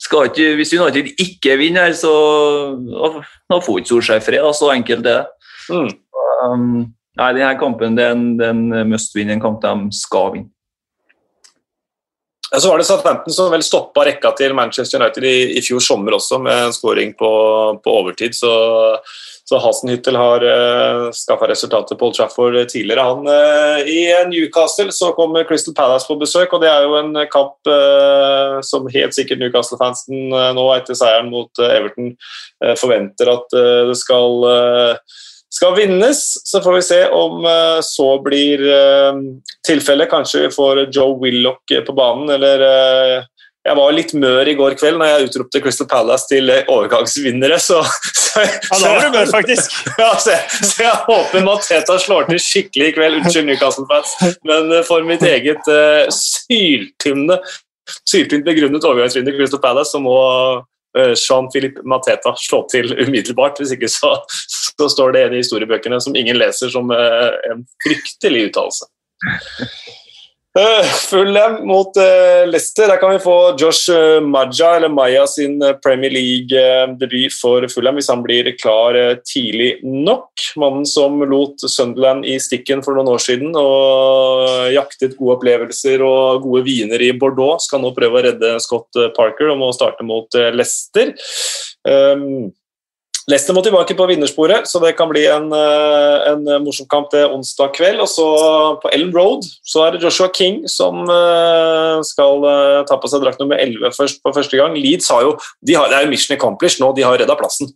[0.00, 2.12] ikke, hvis United ikke vinner så
[3.50, 4.46] da får ikke Solskjær fred.
[4.56, 5.26] Så enkelt er det.
[5.70, 5.90] Mm.
[6.40, 9.74] Um, nei, denne kampen det er en, det er en must win, en kamp de
[9.94, 10.50] skal vinne.
[12.50, 16.16] Så var det Southampton som vel stoppa rekka til Manchester United i, i fjor sommer
[16.16, 17.30] også, med en skåring på,
[17.84, 18.34] på, overtid.
[18.34, 18.50] Så,
[19.50, 23.02] Så Hasenhyttel har uh, skaffa resultater på Old Trafford tidligere.
[23.02, 27.18] Han, uh, I Newcastle så kommer Crystal Palace på besøk, og det er jo en
[27.32, 32.12] kamp uh, som helt sikkert Newcastle-fansen uh, nå etter seieren mot Everton
[32.78, 33.54] forventer at
[33.88, 34.44] det skal,
[35.48, 36.20] skal vinnes.
[36.44, 37.46] Så får vi se om
[37.86, 38.60] så blir
[39.64, 40.10] tilfellet.
[40.12, 43.24] Kanskje vi får Joe Willoch på banen, eller
[43.60, 47.58] jeg var litt mør i går kveld når jeg utropte Crystal Palace til overgangsvinnere.
[47.60, 47.82] Så,
[48.16, 49.76] så, ja, da var du mør, faktisk.
[50.00, 53.18] Ja, så, så, jeg håper Mateta slår til skikkelig i kveld.
[53.20, 54.16] Unnskyld, Newcastle-fans.
[54.48, 57.36] Men eh, for mitt eget uh, syltynne,
[58.08, 63.60] syltynt begrunnet overgangsvinner Crystal Palace, så må uh, Jean-Philippe Mateta slå til umiddelbart.
[63.60, 64.16] Hvis ikke så,
[64.48, 68.88] så, står det i historiebøkene som ingen leser som uh, en fryktelig uttalelse.
[70.58, 72.88] Uh, Fulham mot uh, Leicester.
[72.88, 78.10] Der kan vi få Josh uh, Maja, eller Maya sin Premier League-debut for Fulham hvis
[78.10, 80.30] han blir klar tidlig nok.
[80.58, 86.42] Mannen som lot Sunderland i stikken for noen år siden og jaktet gode opplevelser og
[86.42, 90.34] gode viner i Bordeaux, skal nå prøve å redde Scott Parker og må starte mot
[90.34, 91.14] Leicester.
[91.86, 92.50] Um,
[93.28, 97.28] Leicester må tilbake på vinnersporet, så det kan bli en, eh, en morsom kamp til
[97.28, 98.00] onsdag kveld.
[98.00, 98.26] Og så
[98.80, 103.20] på Ellen Road så er det Joshua King som eh, skal eh, ta på seg
[103.24, 104.78] drakt nummer 11 først på første gang.
[104.78, 107.68] Leeds har jo de har, Det er jo mission accomplished nå, de har redda plassen.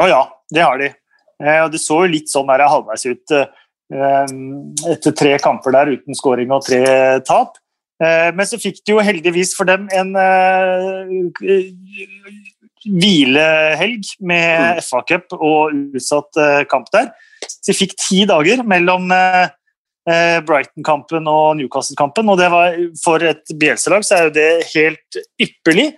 [0.00, 0.20] Å ja,
[0.52, 0.92] det har de.
[1.40, 3.32] Det så jo litt sånn der halvveis ut
[3.90, 6.84] etter tre kamper der uten skåring og tre
[7.24, 7.56] tap.
[8.00, 10.12] Men så fikk de jo heldigvis for dem en
[12.86, 14.82] hvilehelg med mm.
[14.84, 17.10] FA-cup og utsatt uh, kamp der.
[17.44, 19.48] Så de fikk ti dager mellom uh,
[20.46, 22.28] Brighton-kampen og Newcastle-kampen.
[22.32, 25.92] og det var For et Bielsa-lag så er jo det helt ypperlig.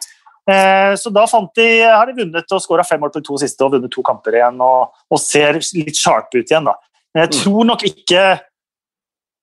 [0.98, 3.62] Så da fant de, har de vunnet og skåra fem mål på de to siste
[3.62, 6.66] og vunnet to kamper igjen og, og ser litt sharpe ut igjen.
[6.66, 6.74] da.
[7.14, 7.36] Men jeg mm.
[7.38, 8.24] tror nok ikke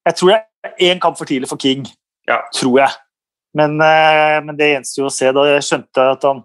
[0.10, 1.88] Jeg tror jeg er én kamp for tidlig for King.
[2.28, 2.42] Ja.
[2.54, 3.00] Tror jeg.
[3.58, 5.32] Men, men det gjenstår jo å se.
[5.40, 6.44] Da jeg skjønte at han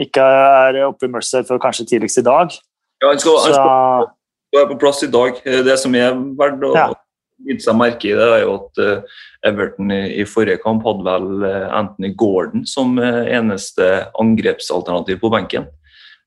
[0.00, 2.52] ikke er oppe i Merced før kanskje tidligst i dag.
[3.02, 4.12] Ja, han skal, han skal,
[4.56, 5.40] være på plass i dag.
[5.44, 6.86] Det som er verdt å ja.
[7.46, 9.16] bite seg merke i, det er jo at uh,
[9.48, 15.32] Everton i, i, forrige kamp hadde vel uh, Anthony Gordon som uh, eneste angrepsalternativ på
[15.32, 15.68] benken.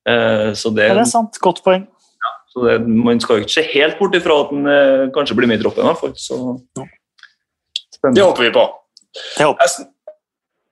[0.10, 1.38] så det, ja, det er sant.
[1.44, 1.84] Godt poeng.
[2.26, 5.52] Ja, så det, man skal jo ikke se helt bort ifra at han kanskje blir
[5.52, 6.16] med i troppen, i hvert fall.
[6.18, 6.40] Så,
[8.10, 8.64] det håper vi på.
[9.38, 9.76] Det håper.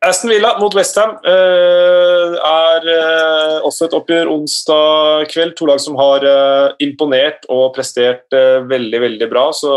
[0.05, 5.55] Aston Villa mot Westham uh, er uh, også et oppgjør onsdag kveld.
[5.57, 9.47] To lag som har uh, imponert og prestert uh, veldig veldig bra.
[9.57, 9.71] Så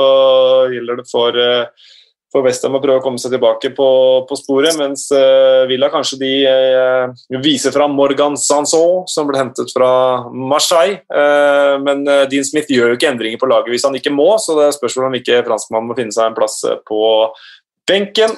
[0.75, 1.39] gjelder det for,
[2.35, 3.89] for Westham å prøve å komme seg tilbake på,
[4.29, 4.77] på sporet.
[4.77, 5.07] Mens
[5.71, 6.35] Villa kanskje de
[7.41, 9.93] viser fram Morgan Sanson, som ble hentet fra
[10.29, 11.01] Marseille.
[11.81, 14.69] men Dean Smith gjør jo ikke endringer på laget hvis han ikke må, så det
[14.69, 17.01] er spørsmål om ikke franskmannen må finne seg en plass på
[17.89, 18.37] benken.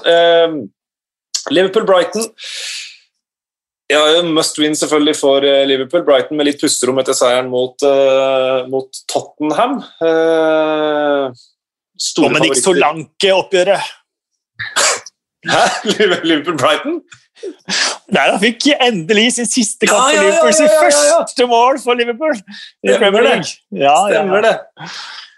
[1.50, 2.28] Liverpool-Brighton.
[3.92, 6.04] Ja, Must win selvfølgelig for eh, Liverpool.
[6.04, 9.80] Brighton med litt pusterom etter seieren mot, uh, mot Tottenham.
[10.00, 11.32] Uh,
[12.00, 13.90] store Dominic Solanke-oppgjøret.
[15.52, 15.64] Hæ?
[16.22, 17.02] Liverpool-Brighton?
[18.12, 20.54] Nei, han fikk endelig sin siste kamp for Liverpool.
[20.56, 23.36] Sin første mål for Liverpool Stemmer det.
[23.50, 24.54] Stemmer det.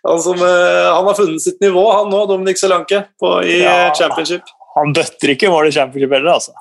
[0.05, 3.63] Han, som, uh, han, har funnet sitt nivå, han nå, Dominic Solanke, på, i
[3.97, 4.54] Championship.
[4.79, 6.55] Han bøtter ikke mål i championship heller, altså.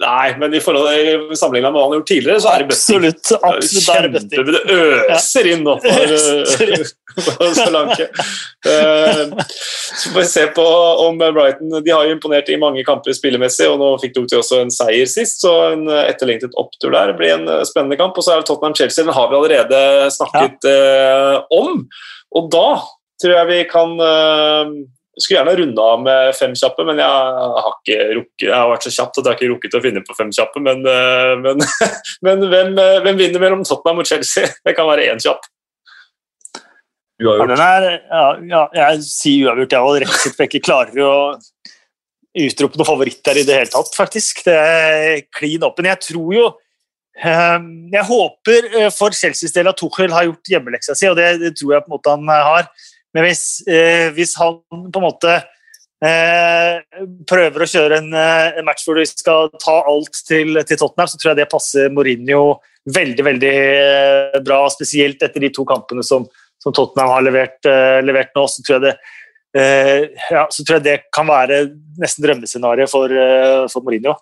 [0.00, 3.30] Nei, men i forhold sammenlignet med hva han har gjort tidligere, så er det absolutt,
[3.36, 4.62] absolutt kjempe, Det
[5.12, 8.06] øser inn nå for, Solanke.
[8.64, 10.64] Uh, så får vi se på
[11.04, 14.62] om Brighton De har jo imponert i mange kamper spillemessig, og nå fikk de også
[14.64, 18.18] en seier sist, så en etterlengtet opptur der blir en spennende kamp.
[18.18, 19.82] Og så er det Tottenham-Chelsea, den har vi allerede
[20.16, 21.42] snakket ja.
[21.54, 21.84] om.
[22.38, 22.68] Og da
[23.20, 24.78] tror jeg vi kan uh,
[25.18, 28.68] jeg skulle gjerne runde av med fem kjappe, men jeg har ikke rukket, jeg har
[28.70, 30.60] vært så kjapt at jeg har ikke rukket å finne på fem kjappe.
[30.62, 31.62] Men, eh, men,
[32.26, 34.46] men hvem, eh, hvem, vinner mellom Tottenham og Chelsea?
[34.68, 35.48] Det kan være én kjapp.
[37.18, 37.50] Uavgjort.
[37.58, 39.98] Ja, er, ja, ja, jeg sier uavgjort, jeg òg.
[40.04, 41.16] Rett og slett for jeg ikke klarer å
[42.38, 44.44] utrope noen favoritter i det hele tatt, faktisk.
[44.46, 45.88] Det er klin åpen.
[45.90, 46.44] Jeg tror jo
[47.18, 51.32] ehm, Jeg håper eh, for Chelseas del at Tuchel har gjort hjemmeleksa si, og det,
[51.42, 52.70] det tror jeg på en måte han har.
[53.16, 55.36] Men hvis, eh, hvis han på en måte
[56.04, 56.80] eh,
[57.28, 61.10] prøver å kjøre en, eh, en, match hvor du skal ta alt til, til, Tottenham,
[61.10, 62.58] så tror jeg det passer Mourinho
[62.94, 64.62] veldig veldig eh, bra.
[64.72, 66.26] Spesielt etter de to kampene som,
[66.62, 68.46] som Tottenham har levert, eh, levert, nå.
[68.50, 68.94] Så tror, jeg det,
[69.58, 71.64] eh, ja, så tror jeg det kan være
[72.00, 73.12] nesten drømmescenarioet for,
[73.72, 74.18] for Mourinho.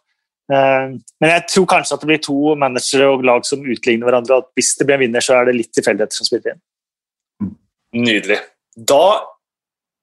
[0.47, 4.39] Men jeg tror kanskje at det blir to managere og lag som utligner hverandre.
[4.39, 6.61] at Hvis det blir en vinner, så er det litt tilfeldigheter som spiller inn.
[8.07, 8.39] Nydelig.
[8.77, 9.27] Da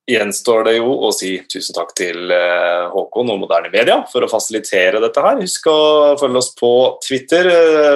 [0.09, 4.29] gjenstår det jo å si tusen takk til eh, Håkon og Moderne Media for å
[4.31, 5.39] fasilitere dette her.
[5.39, 5.77] Husk å
[6.19, 6.71] følge oss på
[7.05, 7.47] Twitter.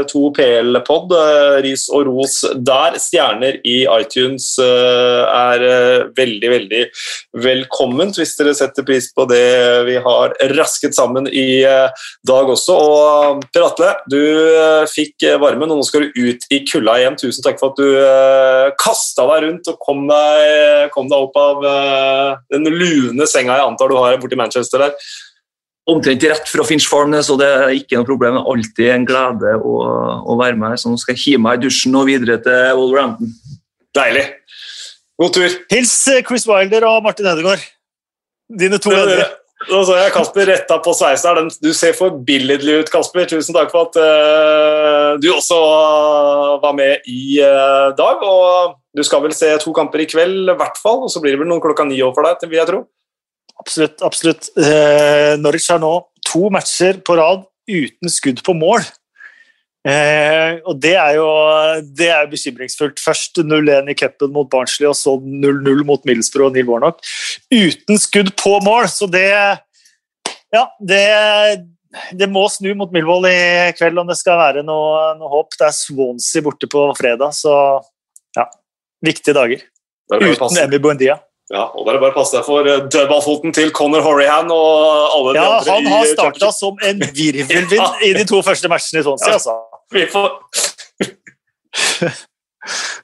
[0.08, 2.96] 2PL-pod, eh, ris og ros der.
[3.04, 5.64] Stjerner i iTunes er
[6.16, 6.82] veldig, veldig
[7.44, 11.64] velkomment hvis dere setter pris på det vi har rasket sammen i
[12.28, 12.78] dag også.
[12.78, 14.22] Og Per Atle, du
[14.92, 17.20] fikk varmen, og nå skal du ut i kulda igjen.
[17.20, 21.68] Tusen takk for at du kasta deg rundt og kom deg, kom deg opp av
[22.54, 25.10] den lune senga jeg antar du har borti Manchester der.
[25.88, 28.36] Omtrent rett fra Finch Farm, så det er ikke noe problem.
[28.36, 29.76] Det er alltid en glede å,
[30.28, 30.76] å være med.
[30.82, 33.32] Så nå skal jeg hive meg i dusjen og videre til Wolverhampton.
[33.96, 34.26] Deilig.
[35.18, 35.58] God tur.
[35.72, 35.96] Hils
[36.28, 37.64] Chris Wilder og Martin Edegaard.
[38.60, 39.24] Dine to venner.
[39.68, 41.50] Nå så jeg Kasper retta på sveisen.
[41.64, 43.26] Du ser forbilledlig ut, Kasper.
[43.28, 45.58] Tusen takk for at uh, du også
[46.62, 48.22] var med i uh, dag.
[48.22, 51.04] Og du skal vel se to kamper i kveld, i hvert fall.
[51.06, 52.86] Og så blir det vel noen klokka ni òg for deg, vil jeg tro.
[53.58, 54.02] Absolutt.
[54.06, 54.50] absolutt.
[54.58, 55.94] Eh, Norwich har nå
[56.28, 58.86] to matcher på rad uten skudd på mål.
[59.88, 61.28] Eh, og det er jo
[61.96, 63.00] det er bekymringsfullt.
[63.02, 67.02] Først 0-1 i cupen mot Barnsley, og så 0-0 mot Middlesbrough og Neil Warnock.
[67.54, 69.30] Uten skudd på mål, så det
[70.56, 71.04] Ja, det,
[72.16, 75.56] det må snu mot Millwall i kveld om det skal være noe, noe håp.
[75.60, 77.54] Det er Swansea borte på fredag, så.
[79.06, 79.60] Viktige dager.
[80.14, 81.16] Uten Emmy Buendia.
[81.48, 85.44] Ja, og bare, bare pass deg for dødballfoten til Conor Horrihan og alle de ja,
[85.48, 85.72] andre.
[85.78, 87.88] Han har starta som en virvelvind ja.
[88.04, 89.36] i de to første matchene i Swansea, Ja.
[89.40, 89.56] altså.
[89.96, 90.28] Vi får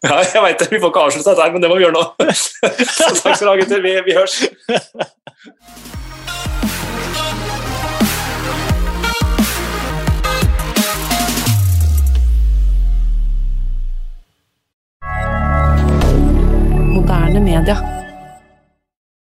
[0.03, 0.67] Ja, jeg veit det.
[0.73, 2.03] Vi får ikke avslutte dette her, men det må vi gjøre nå.
[2.19, 3.79] Takk skal du ha, gutter.
[3.85, 4.35] Vi, vi hørs.
[17.14, 18.02] moderne media.